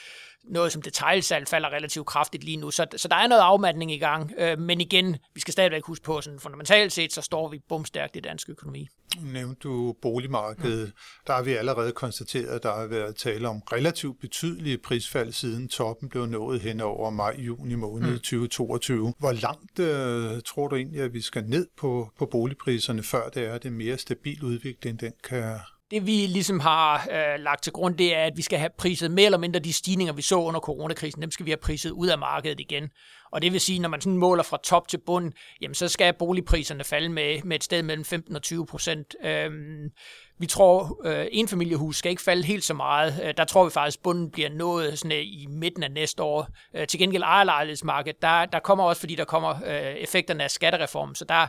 noget 0.45 0.73
som 0.73 0.83
detaljsalg 0.83 1.49
falder 1.49 1.69
relativt 1.69 2.07
kraftigt 2.07 2.45
lige 2.45 2.57
nu, 2.57 2.71
så, 2.71 2.87
så 2.97 3.09
der 3.09 3.17
er 3.17 3.27
noget 3.27 3.43
afmatning 3.43 3.93
i 3.93 3.99
gang. 3.99 4.33
Øh, 4.39 4.59
men 4.59 4.81
igen, 4.81 5.17
vi 5.35 5.41
skal 5.41 5.53
stadigvæk 5.53 5.85
huske 5.85 6.05
på, 6.05 6.21
sådan 6.21 6.41
fundamentalt 6.41 6.93
set, 6.93 7.13
så 7.13 7.23
står 7.23 7.49
vi 7.49 7.59
bumstærkt 7.69 8.17
i 8.17 8.21
dansk 8.21 8.49
økonomi. 8.49 8.89
Nævnte 9.23 9.61
du 9.61 9.95
boligmarkedet. 10.03 10.87
Mm. 10.87 10.93
Der 11.27 11.33
har 11.33 11.43
vi 11.43 11.53
allerede 11.53 11.93
konstateret, 11.93 12.47
at 12.47 12.63
der 12.63 12.75
har 12.75 12.87
været 12.87 13.17
tale 13.17 13.49
om 13.49 13.63
relativt 13.73 14.21
betydelige 14.21 14.79
prisfald 14.79 15.33
siden 15.33 15.69
toppen 15.69 16.09
blev 16.09 16.27
nået 16.27 16.61
hen 16.61 16.81
over 16.81 17.11
maj-juni 17.19 17.75
måned 17.75 18.11
mm. 18.11 18.17
2022. 18.17 19.15
Hvor 19.19 19.33
langt 19.33 19.79
øh, 19.79 20.43
tror 20.47 20.69
du 20.69 20.77
egentlig, 20.77 21.01
at 21.01 21.15
vi 21.15 21.21
skal 21.21 21.45
ned 21.45 21.67
på, 21.77 22.11
på 22.19 22.27
boligpriserne, 22.27 23.03
før 23.03 23.29
det 23.29 23.47
er 23.47 23.59
det 23.59 23.73
mere 23.73 23.99
stabil 23.99 24.45
udvikling, 24.45 25.01
den 25.01 25.13
kan 25.25 25.59
det 25.91 26.07
vi 26.07 26.27
ligesom 26.27 26.61
har 26.61 27.09
øh, 27.11 27.41
lagt 27.41 27.63
til 27.63 27.73
grund, 27.73 27.99
det 27.99 28.17
er, 28.17 28.25
at 28.25 28.37
vi 28.37 28.43
skal 28.43 28.59
have 28.59 28.71
priset 28.79 29.11
mere 29.11 29.25
eller 29.25 29.39
mindre 29.39 29.61
de 29.61 29.73
stigninger, 29.73 30.13
vi 30.13 30.23
så 30.23 30.37
under 30.37 30.61
coronakrisen, 30.61 31.23
dem 31.23 31.31
skal 31.31 31.47
vi 31.47 31.51
have 31.51 31.57
priset 31.57 31.91
ud 31.91 32.09
af 32.09 32.19
markedet 32.19 32.61
igen. 32.61 32.91
Og 33.33 33.43
det 33.43 33.53
vil 33.53 33.61
sige, 33.61 33.79
når 33.79 33.89
man 33.89 34.01
sådan 34.01 34.17
måler 34.17 34.43
fra 34.43 34.59
top 34.63 34.89
til 34.89 34.99
bund, 35.07 35.33
jamen 35.61 35.75
så 35.75 35.89
skal 35.89 36.13
boligpriserne 36.13 36.85
falde 36.85 37.09
med, 37.09 37.43
med 37.43 37.57
et 37.57 37.65
sted 37.65 37.83
mellem 37.83 38.05
15 38.05 38.37
og 38.37 38.43
20 38.43 38.67
procent. 38.67 39.17
Øhm, 39.25 39.91
vi 40.39 40.47
tror, 40.47 41.01
øh, 41.05 41.27
enfamiliehus 41.33 41.97
skal 41.97 42.11
ikke 42.11 42.23
falde 42.23 42.43
helt 42.43 42.65
så 42.65 42.75
meget. 42.75 43.21
Øh, 43.25 43.35
der 43.37 43.45
tror 43.45 43.65
vi 43.65 43.71
faktisk, 43.71 43.99
at 43.99 44.03
bunden 44.03 44.31
bliver 44.31 44.51
nået 44.51 44.99
sådan, 44.99 45.19
øh, 45.19 45.25
i 45.25 45.47
midten 45.51 45.83
af 45.83 45.91
næste 45.91 46.23
år. 46.23 46.49
Øh, 46.75 46.87
til 46.87 46.99
gengæld 47.01 47.23
ejerlejlighedsmarkedet, 47.23 48.23
der, 48.23 48.45
der 48.45 48.59
kommer 48.59 48.85
også, 48.85 49.01
fordi 49.01 49.15
der 49.15 49.25
kommer 49.25 49.55
øh, 49.67 49.95
effekterne 49.95 50.45
af 50.45 50.51
skattereformen, 50.51 51.15
så 51.15 51.25
der, 51.25 51.47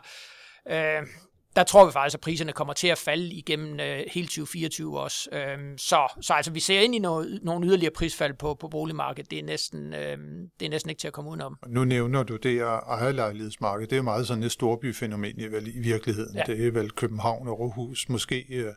øh, 0.70 1.08
der 1.56 1.64
tror 1.64 1.86
vi 1.86 1.92
faktisk, 1.92 2.14
at 2.14 2.22
priserne 2.22 2.54
kommer 2.54 2.74
til 2.74 2.88
at 2.88 2.98
falde 2.98 3.26
igennem 3.26 3.80
øh, 3.80 4.04
hele 4.12 4.28
2024 4.28 5.00
også. 5.00 5.30
Øhm, 5.32 5.78
så, 5.78 6.14
så 6.22 6.34
altså, 6.34 6.52
vi 6.52 6.60
ser 6.60 6.80
ind 6.80 6.96
i 6.96 7.00
noget, 7.00 7.40
nogle 7.44 7.68
yderligere 7.68 7.94
prisfald 7.96 8.34
på, 8.34 8.54
på 8.54 8.68
boligmarkedet. 8.68 9.32
Det 9.32 9.40
er, 9.40 9.44
næsten, 9.44 9.94
øh, 9.94 10.18
det 10.60 10.66
er 10.66 10.70
næsten 10.70 10.90
ikke 10.90 11.00
til 11.00 11.08
at 11.08 11.14
komme 11.14 11.32
udenom. 11.32 11.58
Nu 11.68 11.84
nævner 11.86 12.24
du 12.24 12.36
det 12.36 12.54
her 12.54 12.66
ejerlejlighedsmarked. 12.66 13.88
Det 13.88 13.98
er 13.98 14.02
meget 14.02 14.28
sådan 14.28 14.44
et 14.44 14.52
storbyfænomen 14.52 15.40
i, 15.40 15.44
i 15.70 15.80
virkeligheden. 15.80 16.36
Ja. 16.36 16.44
Det 16.46 16.68
er 16.68 16.72
vel 16.72 16.92
København 16.92 17.48
og 17.48 17.62
Aarhus, 17.62 18.10
måske 18.10 18.46
øh, 18.50 18.74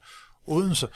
Odense, 0.47 0.89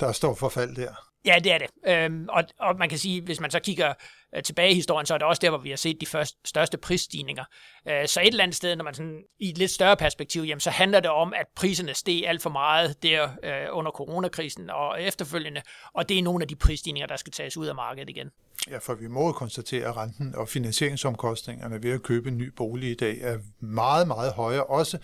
der 0.00 0.12
står 0.12 0.34
for 0.34 0.48
fald 0.48 0.76
der. 0.76 1.13
Ja, 1.26 1.38
det 1.44 1.52
er 1.52 1.58
det. 1.58 1.68
Øhm, 1.86 2.28
og, 2.28 2.44
og 2.60 2.76
man 2.78 2.88
kan 2.88 2.98
sige, 2.98 3.22
hvis 3.22 3.40
man 3.40 3.50
så 3.50 3.60
kigger 3.60 3.94
øh, 4.36 4.42
tilbage 4.42 4.70
i 4.70 4.74
historien, 4.74 5.06
så 5.06 5.14
er 5.14 5.18
det 5.18 5.26
også 5.26 5.40
der, 5.40 5.50
hvor 5.50 5.58
vi 5.58 5.70
har 5.70 5.76
set 5.76 6.00
de 6.00 6.06
første, 6.06 6.38
største 6.44 6.78
prisstigninger. 6.78 7.44
Øh, 7.88 8.08
så 8.08 8.20
et 8.20 8.26
eller 8.26 8.42
andet 8.42 8.56
sted, 8.56 8.76
når 8.76 8.84
man 8.84 8.94
sådan, 8.94 9.22
i 9.40 9.50
et 9.50 9.58
lidt 9.58 9.70
større 9.70 9.96
perspektiv, 9.96 10.42
jamen, 10.42 10.60
så 10.60 10.70
handler 10.70 11.00
det 11.00 11.10
om, 11.10 11.32
at 11.36 11.46
priserne 11.56 11.94
steg 11.94 12.24
alt 12.26 12.42
for 12.42 12.50
meget 12.50 13.02
der 13.02 13.28
øh, 13.42 13.66
under 13.72 13.90
coronakrisen 13.92 14.70
og 14.70 15.02
efterfølgende, 15.02 15.62
og 15.94 16.08
det 16.08 16.18
er 16.18 16.22
nogle 16.22 16.42
af 16.42 16.48
de 16.48 16.56
prisstigninger, 16.56 17.06
der 17.06 17.16
skal 17.16 17.32
tages 17.32 17.56
ud 17.56 17.66
af 17.66 17.74
markedet 17.74 18.10
igen. 18.10 18.30
Ja, 18.70 18.78
for 18.78 18.94
vi 18.94 19.06
må 19.06 19.32
konstatere, 19.32 19.88
at 19.88 19.96
renten 19.96 20.34
og 20.34 20.48
finansieringsomkostningerne 20.48 21.82
ved 21.82 21.92
at 21.92 22.02
købe 22.02 22.28
en 22.28 22.38
ny 22.38 22.52
bolig 22.56 22.90
i 22.90 22.94
dag 22.94 23.18
er 23.20 23.38
meget, 23.60 24.06
meget 24.08 24.32
højere, 24.32 24.64
også 24.64 24.98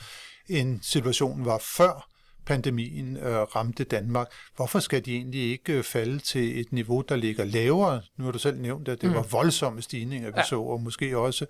end 0.48 0.80
situationen 0.82 1.44
var 1.44 1.58
før 1.76 2.09
pandemien 2.46 3.16
øh, 3.16 3.42
ramte 3.42 3.84
Danmark. 3.84 4.28
Hvorfor 4.56 4.78
skal 4.78 5.04
de 5.04 5.14
egentlig 5.14 5.50
ikke 5.50 5.72
øh, 5.72 5.84
falde 5.84 6.18
til 6.18 6.60
et 6.60 6.72
niveau, 6.72 7.00
der 7.00 7.16
ligger 7.16 7.44
lavere? 7.44 8.02
Nu 8.18 8.24
har 8.24 8.32
du 8.32 8.38
selv 8.38 8.60
nævnt, 8.60 8.88
at 8.88 9.00
det 9.00 9.08
mm. 9.08 9.14
var 9.14 9.22
voldsomme 9.22 9.82
stigninger, 9.82 10.28
vi 10.28 10.34
ja. 10.36 10.44
så, 10.44 10.60
og 10.60 10.80
måske 10.82 11.18
også 11.18 11.46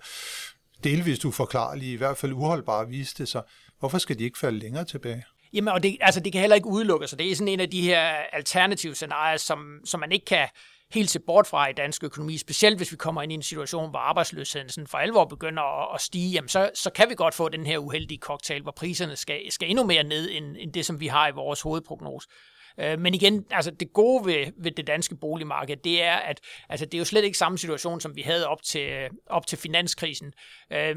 delvist 0.83 1.25
uforklarlige, 1.25 1.93
i 1.93 1.97
hvert 1.97 2.17
fald 2.17 2.33
uholdbare, 2.33 2.87
viste 2.87 3.23
det 3.23 3.27
sig. 3.31 3.43
Hvorfor 3.79 3.97
skal 3.97 4.19
de 4.19 4.23
ikke 4.23 4.39
falde 4.39 4.59
længere 4.59 4.85
tilbage? 4.85 5.23
Jamen, 5.53 5.73
og 5.73 5.83
det, 5.83 5.97
altså, 6.01 6.19
det 6.19 6.31
kan 6.31 6.41
heller 6.41 6.55
ikke 6.55 6.67
udelukkes, 6.67 7.09
så 7.09 7.15
det 7.15 7.31
er 7.31 7.35
sådan 7.35 7.47
en 7.47 7.59
af 7.59 7.69
de 7.69 7.81
her 7.81 8.01
alternative 8.33 8.95
scenarier, 8.95 9.37
som, 9.37 9.79
som 9.85 9.99
man 9.99 10.11
ikke 10.11 10.25
kan 10.25 10.47
helt 10.93 11.09
se 11.09 11.19
bort 11.19 11.47
fra 11.47 11.69
i 11.69 11.73
dansk 11.73 12.03
økonomi, 12.03 12.37
specielt 12.37 12.77
hvis 12.77 12.91
vi 12.91 12.97
kommer 12.97 13.21
ind 13.21 13.31
i 13.31 13.35
en 13.35 13.43
situation, 13.43 13.89
hvor 13.89 13.99
arbejdsløsheden 13.99 14.69
sådan 14.69 14.87
for 14.87 14.97
alvor 14.97 15.25
begynder 15.25 15.63
at, 15.63 15.95
at 15.95 16.01
stige, 16.01 16.31
jamen 16.31 16.49
så, 16.49 16.71
så 16.73 16.89
kan 16.89 17.09
vi 17.09 17.15
godt 17.15 17.33
få 17.33 17.49
den 17.49 17.65
her 17.65 17.77
uheldige 17.77 18.19
cocktail, 18.19 18.61
hvor 18.61 18.71
priserne 18.71 19.15
skal, 19.15 19.51
skal 19.51 19.69
endnu 19.69 19.83
mere 19.83 20.03
ned 20.03 20.29
end, 20.31 20.55
end 20.59 20.73
det, 20.73 20.85
som 20.85 20.99
vi 20.99 21.07
har 21.07 21.27
i 21.27 21.31
vores 21.31 21.61
hovedprognose. 21.61 22.27
Øh, 22.79 22.99
men 22.99 23.13
igen, 23.13 23.45
altså 23.51 23.71
det 23.71 23.93
gode 23.93 24.25
ved, 24.25 24.51
ved 24.57 24.71
det 24.71 24.87
danske 24.87 25.15
boligmarked, 25.15 25.77
det 25.77 26.03
er, 26.03 26.15
at 26.15 26.39
altså 26.69 26.85
det 26.85 26.93
er 26.93 26.99
jo 26.99 27.05
slet 27.05 27.23
ikke 27.23 27.37
samme 27.37 27.57
situation, 27.57 28.01
som 28.01 28.15
vi 28.15 28.21
havde 28.21 28.47
op 28.47 28.63
til, 28.63 29.09
op 29.29 29.47
til 29.47 29.57
finanskrisen. 29.57 30.33
Øh, 30.73 30.95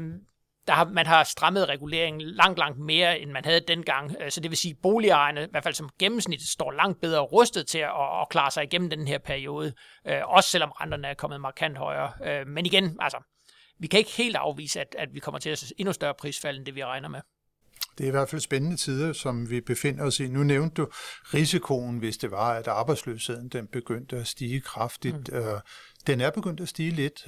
der 0.67 0.73
har, 0.73 0.85
man 0.85 1.05
har 1.05 1.23
strammet 1.23 1.69
reguleringen 1.69 2.21
langt, 2.21 2.59
langt 2.59 2.79
mere, 2.79 3.19
end 3.19 3.31
man 3.31 3.45
havde 3.45 3.59
dengang. 3.67 4.15
Øh, 4.21 4.31
så 4.31 4.39
det 4.39 4.51
vil 4.51 4.57
sige, 4.57 4.71
at 4.71 4.77
boligejerne, 4.83 5.43
i 5.43 5.47
hvert 5.51 5.63
fald 5.63 5.73
som 5.73 5.89
gennemsnit, 5.99 6.41
står 6.41 6.71
langt 6.71 7.01
bedre 7.01 7.21
rustet 7.21 7.67
til 7.67 7.77
at, 7.77 7.89
at 8.21 8.29
klare 8.29 8.51
sig 8.51 8.63
igennem 8.63 8.89
den 8.89 9.07
her 9.07 9.17
periode. 9.17 9.73
Øh, 10.07 10.21
også 10.25 10.49
selvom 10.49 10.71
renterne 10.71 11.07
er 11.07 11.13
kommet 11.13 11.41
markant 11.41 11.77
højere. 11.77 12.11
Øh, 12.25 12.47
men 12.47 12.65
igen, 12.65 12.97
altså, 12.99 13.17
vi 13.79 13.87
kan 13.87 13.97
ikke 13.97 14.11
helt 14.11 14.35
afvise, 14.35 14.81
at, 14.81 14.95
at 14.99 15.09
vi 15.13 15.19
kommer 15.19 15.39
til 15.39 15.49
at 15.49 15.57
se 15.57 15.73
endnu 15.77 15.93
større 15.93 16.13
prisfald, 16.19 16.57
end 16.57 16.65
det 16.65 16.75
vi 16.75 16.83
regner 16.83 17.09
med. 17.09 17.19
Det 17.97 18.03
er 18.03 18.07
i 18.07 18.11
hvert 18.11 18.29
fald 18.29 18.41
spændende 18.41 18.77
tider, 18.77 19.13
som 19.13 19.49
vi 19.49 19.61
befinder 19.61 20.05
os 20.05 20.19
i. 20.19 20.27
Nu 20.27 20.43
nævnte 20.43 20.81
du 20.81 20.87
risikoen, 21.33 21.97
hvis 21.97 22.17
det 22.17 22.31
var, 22.31 22.53
at 22.53 22.67
arbejdsløsheden 22.67 23.49
den 23.49 23.67
begyndte 23.67 24.17
at 24.17 24.27
stige 24.27 24.61
kraftigt. 24.61 25.33
Mm. 25.33 25.39
Den 26.07 26.21
er 26.21 26.31
begyndt 26.31 26.59
at 26.61 26.69
stige 26.69 26.91
lidt. 26.91 27.25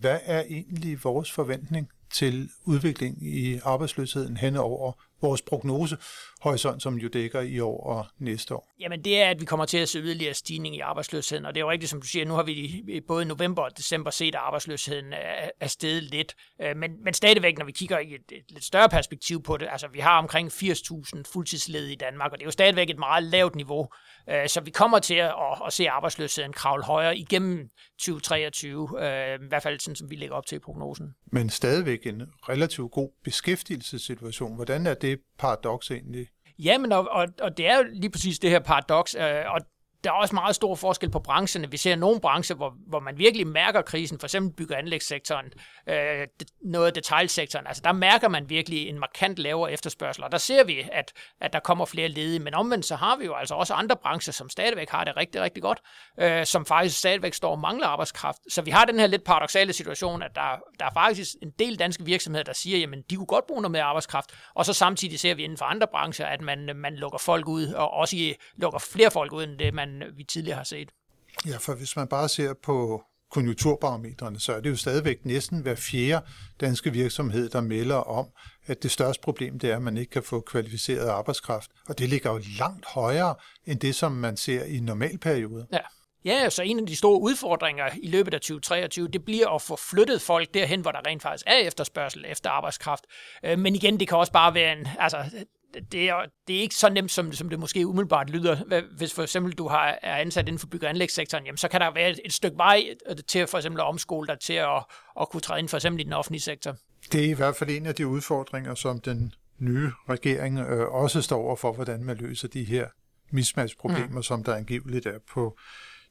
Hvad 0.00 0.18
er 0.24 0.42
egentlig 0.42 1.04
vores 1.04 1.32
forventning 1.32 1.88
til 2.12 2.50
udvikling 2.64 3.26
i 3.26 3.58
arbejdsløsheden 3.64 4.36
hen 4.36 4.56
over 4.56 4.92
vores 5.22 5.42
prognose 5.42 5.96
horisont, 6.42 6.82
som 6.82 6.94
jo 6.94 7.08
dækker 7.08 7.40
i 7.40 7.60
år 7.60 7.86
og 7.86 8.06
næste 8.18 8.54
år? 8.54 8.68
Jamen 8.80 9.04
det 9.04 9.20
er, 9.22 9.30
at 9.30 9.40
vi 9.40 9.44
kommer 9.44 9.66
til 9.66 9.78
at 9.78 9.88
se 9.88 9.98
yderligere 9.98 10.34
stigning 10.34 10.76
i 10.76 10.80
arbejdsløsheden, 10.80 11.46
og 11.46 11.54
det 11.54 11.60
er 11.60 11.64
jo 11.64 11.70
rigtigt, 11.70 11.90
som 11.90 12.00
du 12.00 12.06
siger, 12.06 12.24
nu 12.24 12.34
har 12.34 12.42
vi 12.42 13.00
både 13.08 13.22
i 13.22 13.26
november 13.26 13.62
og 13.62 13.76
december 13.76 14.10
set, 14.10 14.34
at 14.34 14.40
arbejdsløsheden 14.40 15.12
er 15.60 15.66
steget 15.66 16.02
lidt, 16.02 16.34
øh, 16.62 16.76
men, 16.76 17.04
men 17.04 17.14
stadigvæk, 17.14 17.58
når 17.58 17.64
vi 17.64 17.72
kigger 17.72 17.98
i 17.98 18.14
et, 18.14 18.32
et 18.32 18.44
lidt 18.50 18.64
større 18.64 18.88
perspektiv 18.88 19.42
på 19.42 19.56
det, 19.56 19.68
altså 19.72 19.88
vi 19.92 19.98
har 19.98 20.18
omkring 20.18 20.52
80.000 20.52 21.22
fuldtidsledige 21.32 21.92
i 21.92 21.96
Danmark, 21.96 22.32
og 22.32 22.38
det 22.38 22.44
er 22.44 22.46
jo 22.46 22.50
stadigvæk 22.50 22.90
et 22.90 22.98
meget 22.98 23.22
lavt 23.22 23.54
niveau, 23.54 23.88
øh, 24.28 24.48
så 24.48 24.60
vi 24.60 24.70
kommer 24.70 24.98
til 24.98 25.14
at, 25.14 25.34
at 25.66 25.72
se 25.72 25.88
arbejdsløsheden 25.88 26.52
kravle 26.52 26.84
højere 26.84 27.16
igennem 27.16 27.68
2023, 27.98 28.88
øh, 28.98 29.34
i 29.34 29.48
hvert 29.48 29.62
fald 29.62 29.80
sådan, 29.80 29.96
som 29.96 30.10
vi 30.10 30.16
lægger 30.16 30.36
op 30.36 30.46
til 30.46 30.56
i 30.56 30.58
prognosen. 30.58 31.14
Men 31.32 31.50
stadigvæk 31.50 32.06
en 32.06 32.22
relativt 32.48 32.92
god 32.92 33.10
beskæftigelsessituation. 33.24 34.54
Hvordan 34.54 34.86
er 34.86 34.94
det 34.94 35.18
paradoks 35.38 35.90
egentlig? 35.90 36.28
Jamen, 36.58 36.92
og, 36.92 37.08
og, 37.10 37.26
og 37.40 37.56
det 37.56 37.66
er 37.66 37.76
jo 37.76 37.84
lige 37.92 38.10
præcis 38.10 38.38
det 38.38 38.50
her 38.50 38.60
paradoks, 38.60 39.14
øh, 39.14 39.52
og 39.54 39.60
der 40.04 40.10
er 40.10 40.14
også 40.14 40.34
meget 40.34 40.54
stor 40.54 40.74
forskel 40.74 41.10
på 41.10 41.18
brancherne. 41.18 41.70
Vi 41.70 41.76
ser 41.76 41.96
nogle 41.96 42.20
brancher, 42.20 42.56
hvor, 42.56 42.74
hvor 42.86 43.00
man 43.00 43.18
virkelig 43.18 43.46
mærker 43.46 43.82
krisen, 43.82 44.18
for 44.18 44.26
eksempel 44.26 44.56
bygge- 44.56 44.74
og 44.74 44.78
anlægssektoren, 44.78 45.46
øh, 45.86 46.26
noget 46.64 46.86
af 46.86 46.92
detaljsektoren. 46.92 47.66
Altså 47.66 47.82
der 47.84 47.92
mærker 47.92 48.28
man 48.28 48.48
virkelig 48.48 48.88
en 48.88 48.98
markant 48.98 49.38
lavere 49.38 49.72
efterspørgsel, 49.72 50.24
og 50.24 50.32
der 50.32 50.38
ser 50.38 50.64
vi, 50.64 50.88
at, 50.92 51.12
at 51.40 51.52
der 51.52 51.60
kommer 51.60 51.84
flere 51.84 52.08
ledige. 52.08 52.38
Men 52.38 52.54
omvendt 52.54 52.86
så 52.86 52.96
har 52.96 53.16
vi 53.16 53.24
jo 53.24 53.34
altså 53.34 53.54
også 53.54 53.74
andre 53.74 53.96
brancher, 53.96 54.32
som 54.32 54.48
stadigvæk 54.48 54.90
har 54.90 55.04
det 55.04 55.16
rigtig, 55.16 55.40
rigtig 55.40 55.62
godt, 55.62 55.78
øh, 56.20 56.46
som 56.46 56.66
faktisk 56.66 56.98
stadigvæk 56.98 57.34
står 57.34 57.50
og 57.50 57.58
mangler 57.58 57.86
arbejdskraft. 57.86 58.38
Så 58.48 58.62
vi 58.62 58.70
har 58.70 58.84
den 58.84 59.00
her 59.00 59.06
lidt 59.06 59.24
paradoxale 59.24 59.72
situation, 59.72 60.22
at 60.22 60.30
der, 60.34 60.58
der 60.78 60.86
er 60.86 60.92
faktisk 60.94 61.30
en 61.42 61.50
del 61.58 61.78
danske 61.78 62.04
virksomheder, 62.04 62.44
der 62.44 62.52
siger, 62.52 62.78
jamen 62.78 63.02
de 63.10 63.16
kunne 63.16 63.26
godt 63.26 63.46
bruge 63.46 63.62
noget 63.62 63.72
mere 63.72 63.82
arbejdskraft, 63.82 64.30
og 64.54 64.66
så 64.66 64.72
samtidig 64.72 65.20
ser 65.20 65.34
vi 65.34 65.44
inden 65.44 65.58
for 65.58 65.64
andre 65.64 65.86
brancher, 65.86 66.26
at 66.26 66.40
man, 66.40 66.70
man 66.74 66.96
lukker 66.96 67.18
folk 67.18 67.48
ud, 67.48 67.66
og 67.66 67.90
også 67.90 68.16
i, 68.16 68.34
lukker 68.56 68.78
flere 68.78 69.10
folk 69.10 69.32
ud, 69.32 69.44
end 69.44 69.58
det 69.58 69.74
man 69.74 69.91
end 69.92 70.16
vi 70.16 70.24
tidligere 70.24 70.56
har 70.56 70.64
set. 70.64 70.90
Ja, 71.46 71.56
for 71.56 71.74
hvis 71.74 71.96
man 71.96 72.08
bare 72.08 72.28
ser 72.28 72.54
på 72.62 73.04
konjunkturbarometrene, 73.30 74.40
så 74.40 74.52
er 74.52 74.60
det 74.60 74.70
jo 74.70 74.76
stadigvæk 74.76 75.24
næsten 75.24 75.60
hver 75.60 75.74
fjerde 75.74 76.26
danske 76.60 76.92
virksomhed, 76.92 77.48
der 77.48 77.60
melder 77.60 77.96
om, 77.96 78.26
at 78.66 78.82
det 78.82 78.90
største 78.90 79.22
problem 79.22 79.58
det 79.58 79.70
er, 79.70 79.76
at 79.76 79.82
man 79.82 79.96
ikke 79.96 80.10
kan 80.10 80.22
få 80.22 80.40
kvalificeret 80.40 81.08
arbejdskraft. 81.08 81.70
Og 81.88 81.98
det 81.98 82.08
ligger 82.08 82.32
jo 82.32 82.40
langt 82.58 82.86
højere 82.86 83.34
end 83.66 83.80
det, 83.80 83.94
som 83.94 84.12
man 84.12 84.36
ser 84.36 84.64
i 84.64 84.80
normalperioder. 84.80 85.64
Ja. 85.72 85.78
Ja, 86.24 86.50
så 86.50 86.62
en 86.62 86.78
af 86.78 86.86
de 86.86 86.96
store 86.96 87.20
udfordringer 87.20 87.84
i 88.02 88.08
løbet 88.08 88.34
af 88.34 88.40
2023, 88.40 89.08
det 89.08 89.24
bliver 89.24 89.48
at 89.48 89.62
få 89.62 89.76
flyttet 89.76 90.22
folk 90.22 90.54
derhen, 90.54 90.80
hvor 90.80 90.92
der 90.92 91.06
rent 91.06 91.22
faktisk 91.22 91.44
er 91.46 91.56
efterspørgsel 91.56 92.24
efter 92.28 92.50
arbejdskraft. 92.50 93.04
Øh, 93.44 93.58
men 93.58 93.74
igen, 93.74 94.00
det 94.00 94.08
kan 94.08 94.18
også 94.18 94.32
bare 94.32 94.54
være 94.54 94.72
en, 94.72 94.88
altså, 94.98 95.24
det 95.92 96.08
er, 96.08 96.16
det 96.48 96.56
er 96.56 96.60
ikke 96.60 96.74
så 96.74 96.88
nemt, 96.88 97.10
som, 97.10 97.32
som 97.32 97.48
det 97.48 97.58
måske 97.58 97.86
umiddelbart 97.86 98.30
lyder. 98.30 98.82
Hvis 98.96 99.14
for 99.14 99.22
eksempel 99.22 99.52
du 99.52 99.68
har, 99.68 99.98
er 100.02 100.16
ansat 100.16 100.48
inden 100.48 100.58
for 100.58 100.66
bygge- 100.66 100.86
og 100.86 100.90
anlægssektoren, 100.90 101.44
jamen, 101.44 101.56
så 101.56 101.68
kan 101.68 101.80
der 101.80 101.94
være 101.94 102.10
et, 102.10 102.20
et 102.24 102.32
stykke 102.32 102.56
vej 102.56 102.84
øh, 103.10 103.16
til 103.28 103.46
for 103.46 103.58
eksempel 103.58 103.80
at 103.80 103.86
omskole 103.86 104.26
dig 104.26 104.38
til 104.40 104.52
at, 104.52 104.84
at 105.20 105.28
kunne 105.28 105.40
træde 105.40 105.60
ind 105.60 105.68
for 105.68 105.76
eksempel 105.76 106.00
i 106.00 106.04
den 106.04 106.12
offentlige 106.12 106.42
sektor. 106.42 106.76
Det 107.12 107.24
er 107.24 107.28
i 107.28 107.32
hvert 107.32 107.56
fald 107.56 107.70
en 107.70 107.86
af 107.86 107.94
de 107.94 108.06
udfordringer, 108.06 108.74
som 108.74 109.00
den 109.00 109.34
nye 109.58 109.90
regering 110.08 110.58
øh, 110.58 110.88
også 110.88 111.22
står 111.22 111.38
over 111.38 111.56
for, 111.56 111.72
hvordan 111.72 112.04
man 112.04 112.16
løser 112.16 112.48
de 112.48 112.64
her 112.64 112.86
mismatch-problemer, 113.30 114.16
mm. 114.16 114.22
som 114.22 114.44
der 114.44 114.54
angiveligt 114.54 115.06
er 115.06 115.18
på 115.32 115.58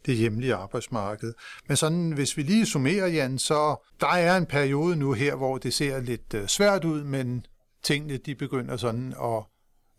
det 0.05 0.15
hjemlige 0.15 0.55
arbejdsmarked. 0.55 1.33
Men 1.67 1.77
sådan, 1.77 2.11
hvis 2.11 2.37
vi 2.37 2.41
lige 2.41 2.65
summerer, 2.65 3.07
Jan, 3.07 3.39
så 3.39 3.87
der 3.99 4.07
er 4.07 4.37
en 4.37 4.45
periode 4.45 4.95
nu 4.95 5.13
her, 5.13 5.35
hvor 5.35 5.57
det 5.57 5.73
ser 5.73 6.01
lidt 6.01 6.33
øh, 6.33 6.47
svært 6.47 6.85
ud, 6.85 7.03
men 7.03 7.45
tingene 7.83 8.17
de 8.17 8.35
begynder 8.35 8.77
sådan 8.77 9.13
at, 9.23 9.43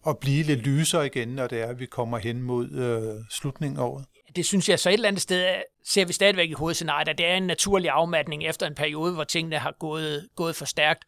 at 0.07 0.19
blive 0.19 0.43
lidt 0.43 0.61
lysere 0.61 1.07
igen, 1.07 1.29
når 1.29 1.47
det 1.47 1.61
er, 1.61 1.67
at 1.67 1.81
vi 1.81 1.87
kommer 1.87 2.19
hen 2.19 2.43
mod 2.43 2.71
øh, 2.71 3.25
slutningen 3.31 3.79
af 3.79 3.85
året 3.85 4.05
det 4.37 4.47
synes 4.47 4.69
jeg 4.69 4.79
så 4.79 4.89
et 4.91 4.93
eller 4.93 5.09
andet 5.09 5.23
sted 5.23 5.49
øh, 5.49 5.63
ser 5.87 6.05
vi 6.05 6.13
stadigvæk 6.13 6.51
i 6.51 6.53
hovedscenariet, 6.53 7.09
at 7.09 7.19
det 7.19 7.27
er 7.27 7.35
en 7.35 7.47
naturlig 7.47 7.91
afmatning 7.91 8.45
efter 8.45 8.67
en 8.67 8.75
periode, 8.75 9.15
hvor 9.15 9.25
tingene 9.25 9.59
har 9.59 9.75
gået, 9.81 10.29
gået 10.37 10.57
for 10.57 10.65
stærkt. 10.65 11.05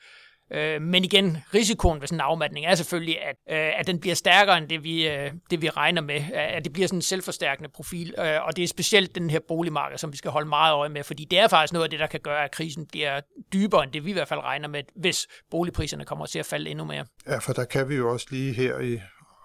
Øh, 0.53 0.83
men 0.83 1.05
igen, 1.05 1.39
risikoen 1.55 2.01
ved 2.01 2.09
sådan 2.09 2.17
en 2.17 2.21
afmatning 2.21 2.67
er 2.67 2.75
selvfølgelig, 2.75 3.23
at, 3.23 3.37
øh, 3.51 3.81
at 3.81 3.87
den 3.87 4.01
bliver 4.01 4.15
stærkere 4.15 4.59
end 4.59 4.69
det 4.69 4.85
vi, 4.85 5.09
øh, 5.09 5.31
det, 5.51 5.63
vi 5.63 5.69
regner 5.69 6.03
med. 6.03 6.21
At 6.33 6.65
det 6.65 6.73
bliver 6.73 6.89
sådan 6.89 6.99
en 6.99 7.03
selvforstærkende 7.03 7.71
profil. 7.75 8.15
Øh, 8.19 8.47
og 8.47 8.57
det 8.57 8.63
er 8.63 8.69
specielt 8.69 9.15
den 9.15 9.31
her 9.31 9.41
boligmarked, 9.49 9.99
som 9.99 10.13
vi 10.13 10.17
skal 10.17 10.31
holde 10.31 10.49
meget 10.49 10.75
øje 10.75 10.89
med, 10.89 11.05
fordi 11.05 11.25
det 11.25 11.39
er 11.39 11.49
faktisk 11.49 11.73
noget 11.73 11.85
af 11.85 11.91
det, 11.91 12.01
der 12.01 12.07
kan 12.07 12.21
gøre, 12.21 12.45
at 12.45 12.51
krisen 12.51 12.87
bliver 12.87 13.21
dybere 13.53 13.85
end 13.85 13.93
det, 13.93 14.05
vi 14.05 14.11
i 14.11 14.13
hvert 14.13 14.29
fald 14.29 14.41
regner 14.41 14.69
med, 14.69 14.83
hvis 14.97 15.27
boligpriserne 15.51 16.05
kommer 16.05 16.27
til 16.27 16.39
at 16.39 16.47
falde 16.47 16.71
endnu 16.71 16.85
mere. 16.85 17.05
Ja, 17.27 17.39
for 17.39 17.53
der 17.53 17.65
kan 17.65 17.89
vi 17.89 17.95
jo 17.95 18.13
også 18.13 18.27
lige 18.31 18.53
her 18.53 18.79
i 18.79 19.01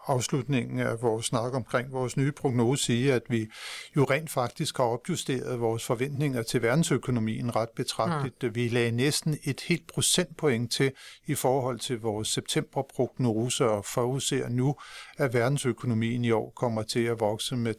afslutningen 0.09 0.79
af 0.79 1.01
vores 1.01 1.25
snak 1.25 1.53
omkring 1.53 1.91
vores 1.91 2.17
nye 2.17 2.31
prognose 2.31 2.89
sige, 2.89 3.13
at 3.13 3.21
vi 3.29 3.47
jo 3.95 4.03
rent 4.03 4.29
faktisk 4.29 4.77
har 4.77 4.83
opjusteret 4.83 5.59
vores 5.59 5.85
forventninger 5.85 6.43
til 6.43 6.61
verdensøkonomien 6.61 7.55
ret 7.55 7.69
betragteligt. 7.75 8.43
Mm. 8.43 8.55
Vi 8.55 8.67
lagde 8.67 8.91
næsten 8.91 9.37
et 9.43 9.61
helt 9.61 9.87
procentpoint 9.87 10.71
til 10.71 10.91
i 11.27 11.35
forhold 11.35 11.79
til 11.79 11.99
vores 12.01 12.27
septemberprognose 12.27 13.65
og 13.65 13.85
forudser 13.85 14.49
nu, 14.49 14.75
at 15.17 15.33
verdensøkonomien 15.33 16.25
i 16.25 16.31
år 16.31 16.53
kommer 16.55 16.83
til 16.83 17.03
at 17.05 17.19
vokse 17.19 17.55
med 17.55 17.73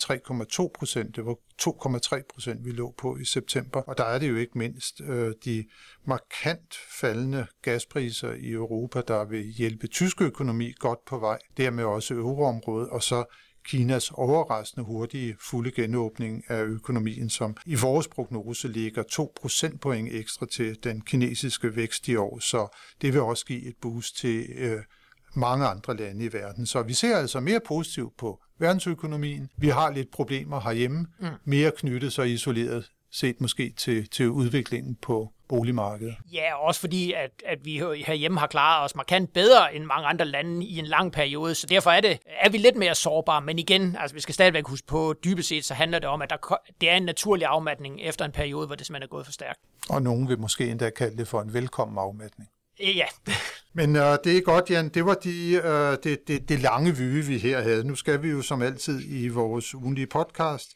3,2 0.63 0.71
procent. 0.79 1.17
Det 1.17 1.27
var 1.27 1.37
2,3 1.63 2.23
procent, 2.35 2.65
vi 2.65 2.71
lå 2.71 2.95
på 2.99 3.17
i 3.17 3.25
september. 3.25 3.81
Og 3.81 3.99
der 3.99 4.05
er 4.05 4.19
det 4.19 4.29
jo 4.29 4.37
ikke 4.37 4.59
mindst 4.59 5.01
øh, 5.01 5.35
de 5.45 5.65
markant 6.05 6.75
faldende 7.01 7.47
gaspriser 7.63 8.33
i 8.33 8.51
Europa, 8.51 9.03
der 9.09 9.25
vil 9.25 9.45
hjælpe 9.45 9.87
tysk 9.87 10.23
økonomi 10.23 10.73
godt 10.79 11.05
på 11.05 11.19
vej, 11.19 11.39
dermed 11.57 11.85
også 11.85 12.15
euroområdet, 12.15 12.89
og 12.89 13.03
så 13.03 13.25
Kinas 13.65 14.11
overraskende 14.11 14.87
hurtige 14.87 15.37
fulde 15.51 15.71
genåbning 15.71 16.45
af 16.49 16.65
økonomien, 16.65 17.31
som 17.31 17.57
i 17.67 17.75
vores 17.75 18.09
prognose 18.09 18.69
ligger 18.69 19.03
2 19.03 19.33
procentpoint 19.41 20.09
ekstra 20.13 20.47
til 20.47 20.85
den 20.85 21.01
kinesiske 21.01 21.77
vækst 21.77 22.09
i 22.09 22.17
år. 22.17 22.39
Så 22.39 22.77
det 23.03 23.13
vil 23.13 23.21
også 23.21 23.47
give 23.47 23.69
et 23.69 23.75
boost 23.83 24.17
til 24.17 24.47
øh, 24.57 24.83
mange 25.35 25.67
andre 25.67 25.97
lande 25.97 26.25
i 26.25 26.33
verden. 26.33 26.67
Så 26.67 26.83
vi 26.83 26.95
ser 26.95 27.17
altså 27.17 27.41
mere 27.41 27.61
positivt 27.67 28.17
på 28.19 28.41
verdensøkonomien. 28.59 29.51
Vi 29.57 29.69
har 29.69 29.91
lidt 29.91 30.11
problemer 30.11 30.61
herhjemme, 30.61 31.07
mm. 31.21 31.27
mere 31.45 31.71
knyttet 31.77 32.13
så 32.13 32.23
isoleret 32.23 32.91
set 33.13 33.41
måske 33.41 33.73
til, 33.77 34.09
til 34.09 34.31
udviklingen 34.31 34.97
på 35.03 35.33
boligmarkedet. 35.49 36.17
Ja, 36.33 36.55
også 36.55 36.81
fordi, 36.81 37.13
at, 37.13 37.31
at 37.47 37.59
vi 37.65 37.79
herhjemme 38.07 38.39
har 38.39 38.47
klaret 38.47 38.85
os 38.85 38.95
markant 38.95 39.33
bedre 39.33 39.75
end 39.75 39.85
mange 39.85 40.07
andre 40.07 40.25
lande 40.25 40.67
i 40.67 40.79
en 40.79 40.87
lang 40.87 41.13
periode, 41.13 41.55
så 41.55 41.67
derfor 41.67 41.91
er, 41.91 42.01
det, 42.01 42.19
er 42.41 42.51
vi 42.51 42.59
lidt 42.59 42.77
mere 42.77 42.95
sårbare. 42.95 43.41
Men 43.41 43.59
igen, 43.59 43.97
altså 44.01 44.15
vi 44.15 44.21
skal 44.21 44.35
stadigvæk 44.35 44.67
huske 44.67 44.87
på, 44.87 45.15
dybest 45.25 45.49
set 45.49 45.65
så 45.65 45.75
handler 45.75 45.99
det 45.99 46.09
om, 46.09 46.23
at 46.23 46.31
der, 46.31 46.57
det 46.81 46.91
er 46.91 46.95
en 46.95 47.03
naturlig 47.03 47.47
afmatning 47.47 48.01
efter 48.01 48.25
en 48.25 48.33
periode, 48.33 48.67
hvor 48.67 48.77
det 48.77 48.87
simpelthen 48.87 49.07
er 49.07 49.11
gået 49.11 49.27
for 49.27 49.33
stærkt. 49.33 49.61
Og 49.89 50.03
nogen 50.03 50.29
vil 50.29 50.39
måske 50.39 50.71
endda 50.71 50.91
kalde 50.91 51.17
det 51.17 51.29
for 51.29 51.41
en 51.41 51.55
velkommen 51.55 51.99
afmatning. 51.99 52.51
Ja. 52.81 53.07
Men 53.73 53.97
øh, 53.97 54.19
det 54.25 54.37
er 54.37 54.41
godt, 54.41 54.71
Jan. 54.71 54.89
Det 54.89 55.07
var 55.07 55.15
de, 55.15 55.53
øh, 55.65 55.97
det, 56.05 56.29
det, 56.29 56.49
det 56.49 56.61
lange 56.61 56.97
vyge, 56.97 57.25
vi 57.25 57.39
her 57.39 57.61
havde. 57.61 57.85
Nu 57.85 57.95
skal 57.95 58.23
vi 58.23 58.29
jo 58.29 58.43
som 58.43 58.63
altid 58.63 59.01
i 59.09 59.29
vores 59.29 59.75
ugenlige 59.75 60.07
podcast 60.07 60.69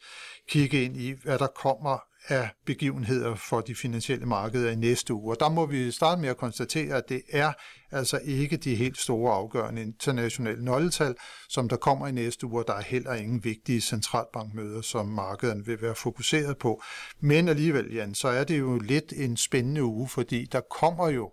kigge 0.49 0.83
ind 0.83 0.97
i, 0.97 1.13
hvad 1.23 1.39
der 1.39 1.47
kommer 1.47 1.99
af 2.27 2.49
begivenheder 2.65 3.35
for 3.35 3.61
de 3.61 3.75
finansielle 3.75 4.25
markeder 4.25 4.71
i 4.71 4.75
næste 4.75 5.13
uge. 5.13 5.33
Og 5.33 5.39
der 5.39 5.49
må 5.49 5.65
vi 5.65 5.91
starte 5.91 6.21
med 6.21 6.29
at 6.29 6.37
konstatere, 6.37 6.95
at 6.95 7.09
det 7.09 7.21
er 7.29 7.53
altså 7.91 8.19
ikke 8.23 8.57
de 8.57 8.75
helt 8.75 8.97
store 8.97 9.33
afgørende 9.33 9.81
internationale 9.81 10.65
nøgletal, 10.65 11.15
som 11.49 11.69
der 11.69 11.75
kommer 11.75 12.07
i 12.07 12.11
næste 12.11 12.47
uge, 12.47 12.61
og 12.61 12.67
der 12.67 12.73
er 12.73 12.81
heller 12.81 13.13
ingen 13.13 13.43
vigtige 13.43 13.81
centralbankmøder, 13.81 14.81
som 14.81 15.05
markederne 15.05 15.65
vil 15.65 15.81
være 15.81 15.95
fokuseret 15.95 16.57
på. 16.57 16.81
Men 17.19 17.49
alligevel, 17.49 17.93
Jan, 17.93 18.15
så 18.15 18.27
er 18.27 18.43
det 18.43 18.59
jo 18.59 18.79
lidt 18.79 19.13
en 19.15 19.37
spændende 19.37 19.83
uge, 19.83 20.09
fordi 20.09 20.45
der 20.51 20.61
kommer 20.79 21.09
jo 21.09 21.31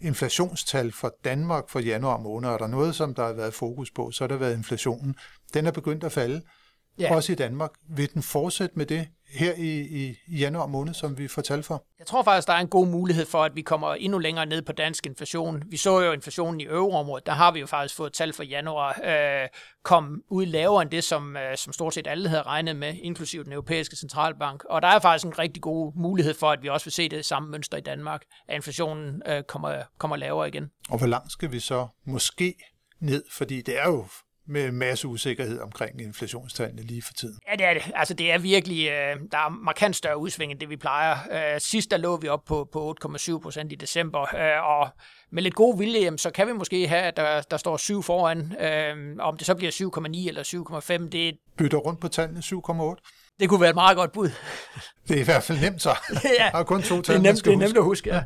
inflationstal 0.00 0.92
for 0.92 1.14
Danmark 1.24 1.68
for 1.68 1.80
januar 1.80 2.18
måned, 2.18 2.48
og 2.48 2.58
der 2.58 2.64
er 2.64 2.68
noget, 2.68 2.94
som 2.94 3.14
der 3.14 3.26
har 3.26 3.32
været 3.32 3.54
fokus 3.54 3.90
på, 3.90 4.10
så 4.10 4.24
har 4.24 4.28
der 4.28 4.36
været 4.36 4.56
inflationen. 4.56 5.14
Den 5.54 5.66
er 5.66 5.70
begyndt 5.70 6.04
at 6.04 6.12
falde, 6.12 6.42
ja. 6.98 7.14
også 7.14 7.32
i 7.32 7.34
Danmark. 7.34 7.70
Vil 7.88 8.14
den 8.14 8.22
fortsætte 8.22 8.78
med 8.78 8.86
det 8.86 9.08
her 9.32 9.54
i, 9.56 9.80
i 9.80 10.16
januar 10.28 10.66
måned, 10.66 10.94
som 10.94 11.18
vi 11.18 11.28
får 11.28 11.42
tal 11.42 11.62
for? 11.62 11.84
Jeg 11.98 12.06
tror 12.06 12.22
faktisk, 12.22 12.48
der 12.48 12.54
er 12.54 12.58
en 12.58 12.68
god 12.68 12.86
mulighed 12.86 13.26
for, 13.26 13.44
at 13.44 13.56
vi 13.56 13.62
kommer 13.62 13.94
endnu 13.94 14.18
længere 14.18 14.46
ned 14.46 14.62
på 14.62 14.72
dansk 14.72 15.06
inflation. 15.06 15.62
Vi 15.66 15.76
så 15.76 16.00
jo 16.00 16.12
inflationen 16.12 16.60
i 16.60 16.64
euroområdet, 16.64 17.26
der 17.26 17.32
har 17.32 17.52
vi 17.52 17.60
jo 17.60 17.66
faktisk 17.66 17.96
fået 17.96 18.12
tal 18.12 18.32
for 18.32 18.42
januar, 18.42 19.00
øh, 19.04 19.48
kom 19.84 20.22
ud 20.30 20.46
lavere 20.46 20.82
end 20.82 20.90
det, 20.90 21.04
som, 21.04 21.36
øh, 21.36 21.56
som 21.56 21.72
stort 21.72 21.94
set 21.94 22.06
alle 22.06 22.28
havde 22.28 22.42
regnet 22.42 22.76
med, 22.76 22.94
inklusive 23.02 23.44
den 23.44 23.52
europæiske 23.52 23.96
centralbank. 23.96 24.64
Og 24.64 24.82
der 24.82 24.88
er 24.88 24.98
faktisk 24.98 25.26
en 25.26 25.38
rigtig 25.38 25.62
god 25.62 25.92
mulighed 25.96 26.34
for, 26.34 26.50
at 26.50 26.62
vi 26.62 26.68
også 26.68 26.86
vil 26.86 26.92
se 26.92 27.08
det 27.08 27.24
samme 27.24 27.50
mønster 27.50 27.78
i 27.78 27.80
Danmark, 27.80 28.22
at 28.48 28.54
inflationen 28.54 29.22
øh, 29.26 29.42
kommer, 29.42 29.82
kommer 29.98 30.16
lavere 30.16 30.48
igen. 30.48 30.70
Og 30.90 30.98
hvor 30.98 31.06
langt 31.06 31.32
skal 31.32 31.52
vi 31.52 31.60
så 31.60 31.86
måske 32.06 32.54
ned? 33.00 33.24
Fordi 33.32 33.62
det 33.62 33.78
er 33.78 33.88
jo 33.88 34.06
med 34.50 34.72
masse 34.72 35.08
usikkerhed 35.08 35.60
omkring 35.60 36.00
inflationstallene 36.00 36.82
lige 36.82 37.02
for 37.02 37.12
tiden. 37.12 37.38
Ja, 37.50 37.56
det 37.56 37.66
er 37.66 37.74
det. 37.74 37.82
Altså, 37.94 38.14
det 38.14 38.32
er 38.32 38.38
virkelig, 38.38 38.88
øh, 38.88 39.16
der 39.32 39.38
er 39.38 39.48
markant 39.48 39.96
større 39.96 40.18
udsving 40.18 40.52
end 40.52 40.60
det, 40.60 40.70
vi 40.70 40.76
plejer. 40.76 41.16
Øh, 41.32 41.60
sidst 41.60 41.90
der 41.90 41.96
lå 41.96 42.16
vi 42.16 42.28
op 42.28 42.44
på, 42.44 42.68
på 42.72 42.94
8,7 43.04 43.38
procent 43.38 43.72
i 43.72 43.74
december, 43.74 44.20
øh, 44.20 44.80
og 44.80 44.88
med 45.32 45.42
lidt 45.42 45.54
god 45.54 45.78
vilje, 45.78 46.00
jamen, 46.00 46.18
så 46.18 46.30
kan 46.30 46.46
vi 46.46 46.52
måske 46.52 46.88
have, 46.88 47.02
at 47.02 47.16
der, 47.16 47.40
der 47.40 47.56
står 47.56 47.76
7 47.76 48.02
foran. 48.02 48.52
Øh, 48.60 49.16
om 49.18 49.36
det 49.36 49.46
så 49.46 49.54
bliver 49.54 49.72
7,9 49.72 50.28
eller 50.28 51.02
7,5, 51.02 51.08
det... 51.08 51.34
Bytter 51.58 51.78
rundt 51.78 52.00
på 52.00 52.08
tallene 52.08 52.40
7,8? 52.40 53.36
Det 53.40 53.48
kunne 53.48 53.60
være 53.60 53.70
et 53.70 53.76
meget 53.76 53.96
godt 53.96 54.12
bud. 54.12 54.30
Det 55.08 55.16
er 55.16 55.20
i 55.20 55.24
hvert 55.24 55.42
fald 55.42 55.60
nemt 55.60 55.82
så. 55.82 55.90
ja, 56.38 56.50
der 56.52 56.58
er 56.58 56.64
kun 56.64 56.82
to 56.82 57.02
tal, 57.02 57.14
det 57.14 57.20
er 57.20 57.32
nemt, 57.32 57.44
det 57.44 57.52
er 57.52 57.56
nemt 57.56 57.76
at 57.76 57.84
huske, 57.84 58.14
ja. 58.14 58.22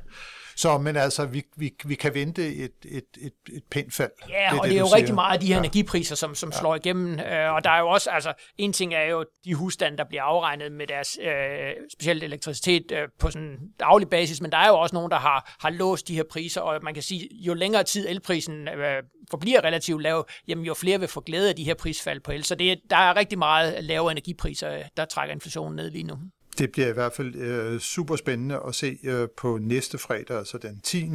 Så, 0.56 0.78
men 0.78 0.96
altså, 0.96 1.26
vi, 1.26 1.42
vi, 1.56 1.74
vi 1.84 1.94
kan 1.94 2.14
vente 2.14 2.54
et, 2.54 2.72
et, 2.84 3.04
et, 3.20 3.32
et 3.52 3.62
pænt 3.70 3.94
fald. 3.94 4.10
Ja, 4.28 4.48
det 4.50 4.58
og 4.58 4.64
det, 4.64 4.70
det 4.70 4.76
er 4.76 4.80
jo 4.80 4.86
siger. 4.86 4.96
rigtig 4.96 5.14
meget 5.14 5.34
af 5.34 5.40
de 5.40 5.46
her 5.46 5.54
ja. 5.54 5.60
energipriser, 5.60 6.16
som, 6.16 6.34
som 6.34 6.50
ja. 6.52 6.58
slår 6.58 6.74
igennem. 6.74 7.20
Øh, 7.20 7.54
og 7.54 7.64
der 7.64 7.70
er 7.70 7.78
jo 7.78 7.88
også, 7.88 8.10
altså, 8.10 8.32
en 8.58 8.72
ting 8.72 8.94
er 8.94 9.04
jo 9.04 9.24
de 9.44 9.54
husstande, 9.54 9.98
der 9.98 10.04
bliver 10.04 10.22
afregnet 10.22 10.72
med 10.72 10.86
deres 10.86 11.18
øh, 11.22 11.72
specielt 11.92 12.22
elektricitet 12.22 12.92
øh, 12.92 13.08
på 13.18 13.30
sådan 13.30 13.48
en 13.48 13.58
daglig 13.80 14.08
basis, 14.08 14.40
men 14.40 14.52
der 14.52 14.58
er 14.58 14.68
jo 14.68 14.74
også 14.74 14.94
nogen, 14.94 15.10
der 15.10 15.18
har, 15.18 15.56
har 15.60 15.70
låst 15.70 16.08
de 16.08 16.14
her 16.14 16.24
priser, 16.30 16.60
og 16.60 16.80
man 16.82 16.94
kan 16.94 17.02
sige, 17.02 17.28
jo 17.32 17.54
længere 17.54 17.84
tid 17.84 18.08
elprisen 18.08 18.68
øh, 18.68 19.02
forbliver 19.30 19.64
relativt 19.64 20.02
lav, 20.02 20.26
jamen 20.48 20.64
jo 20.64 20.74
flere 20.74 21.00
vil 21.00 21.08
få 21.08 21.20
glæde 21.20 21.48
af 21.48 21.56
de 21.56 21.64
her 21.64 21.74
prisfald 21.74 22.20
på 22.20 22.32
el. 22.32 22.44
Så 22.44 22.54
det, 22.54 22.80
der 22.90 22.96
er 22.96 23.16
rigtig 23.16 23.38
meget 23.38 23.84
lave 23.84 24.10
energipriser, 24.10 24.82
der 24.96 25.04
trækker 25.04 25.34
inflationen 25.34 25.76
ned 25.76 25.90
lige 25.90 26.04
nu. 26.04 26.18
Det 26.58 26.72
bliver 26.72 26.88
i 26.88 26.92
hvert 26.92 27.12
fald 27.12 27.34
øh, 27.34 27.80
super 27.80 28.16
spændende 28.16 28.60
at 28.66 28.74
se 28.74 28.98
øh, 29.04 29.28
på 29.36 29.58
næste 29.58 29.98
fredag, 29.98 30.38
altså 30.38 30.58
den 30.58 30.80
10. 30.80 31.10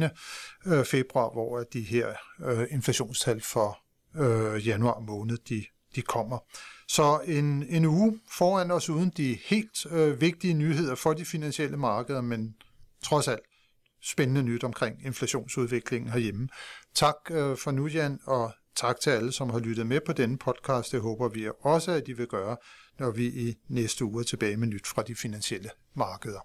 Øh, 0.66 0.84
februar, 0.84 1.32
hvor 1.32 1.62
de 1.62 1.80
her 1.80 2.08
øh, 2.44 2.66
inflationstal 2.70 3.40
for 3.40 3.78
øh, 4.16 4.66
januar 4.66 5.00
måned, 5.00 5.38
de, 5.48 5.64
de 5.94 6.02
kommer. 6.02 6.38
Så 6.88 7.20
en, 7.24 7.66
en 7.68 7.84
uge 7.84 8.20
foran 8.38 8.70
os 8.70 8.90
uden 8.90 9.12
de 9.16 9.38
helt 9.44 9.86
øh, 9.90 10.20
vigtige 10.20 10.54
nyheder 10.54 10.94
for 10.94 11.12
de 11.12 11.24
finansielle 11.24 11.76
markeder, 11.76 12.20
men 12.20 12.54
trods 13.02 13.28
alt 13.28 13.40
spændende 14.02 14.42
nyt 14.42 14.64
omkring 14.64 15.06
inflationsudviklingen 15.06 16.10
herhjemme. 16.10 16.48
Tak 16.94 17.16
øh, 17.30 17.56
for 17.56 17.70
nu, 17.70 17.86
Jan, 17.86 18.20
og 18.24 18.52
tak 18.80 19.00
til 19.00 19.10
alle, 19.10 19.32
som 19.32 19.50
har 19.50 19.58
lyttet 19.58 19.86
med 19.86 20.00
på 20.06 20.12
denne 20.12 20.38
podcast. 20.38 20.92
Det 20.92 21.00
håber 21.00 21.28
vi 21.28 21.48
også, 21.60 21.92
at 21.92 22.08
I 22.08 22.12
vil 22.12 22.26
gøre 22.26 22.56
når 22.98 23.10
vi 23.10 23.26
i 23.26 23.54
næste 23.68 24.04
uge 24.04 24.20
er 24.20 24.24
tilbage 24.24 24.56
med 24.56 24.68
nyt 24.68 24.86
fra 24.86 25.02
de 25.02 25.14
finansielle 25.14 25.70
markeder. 25.94 26.40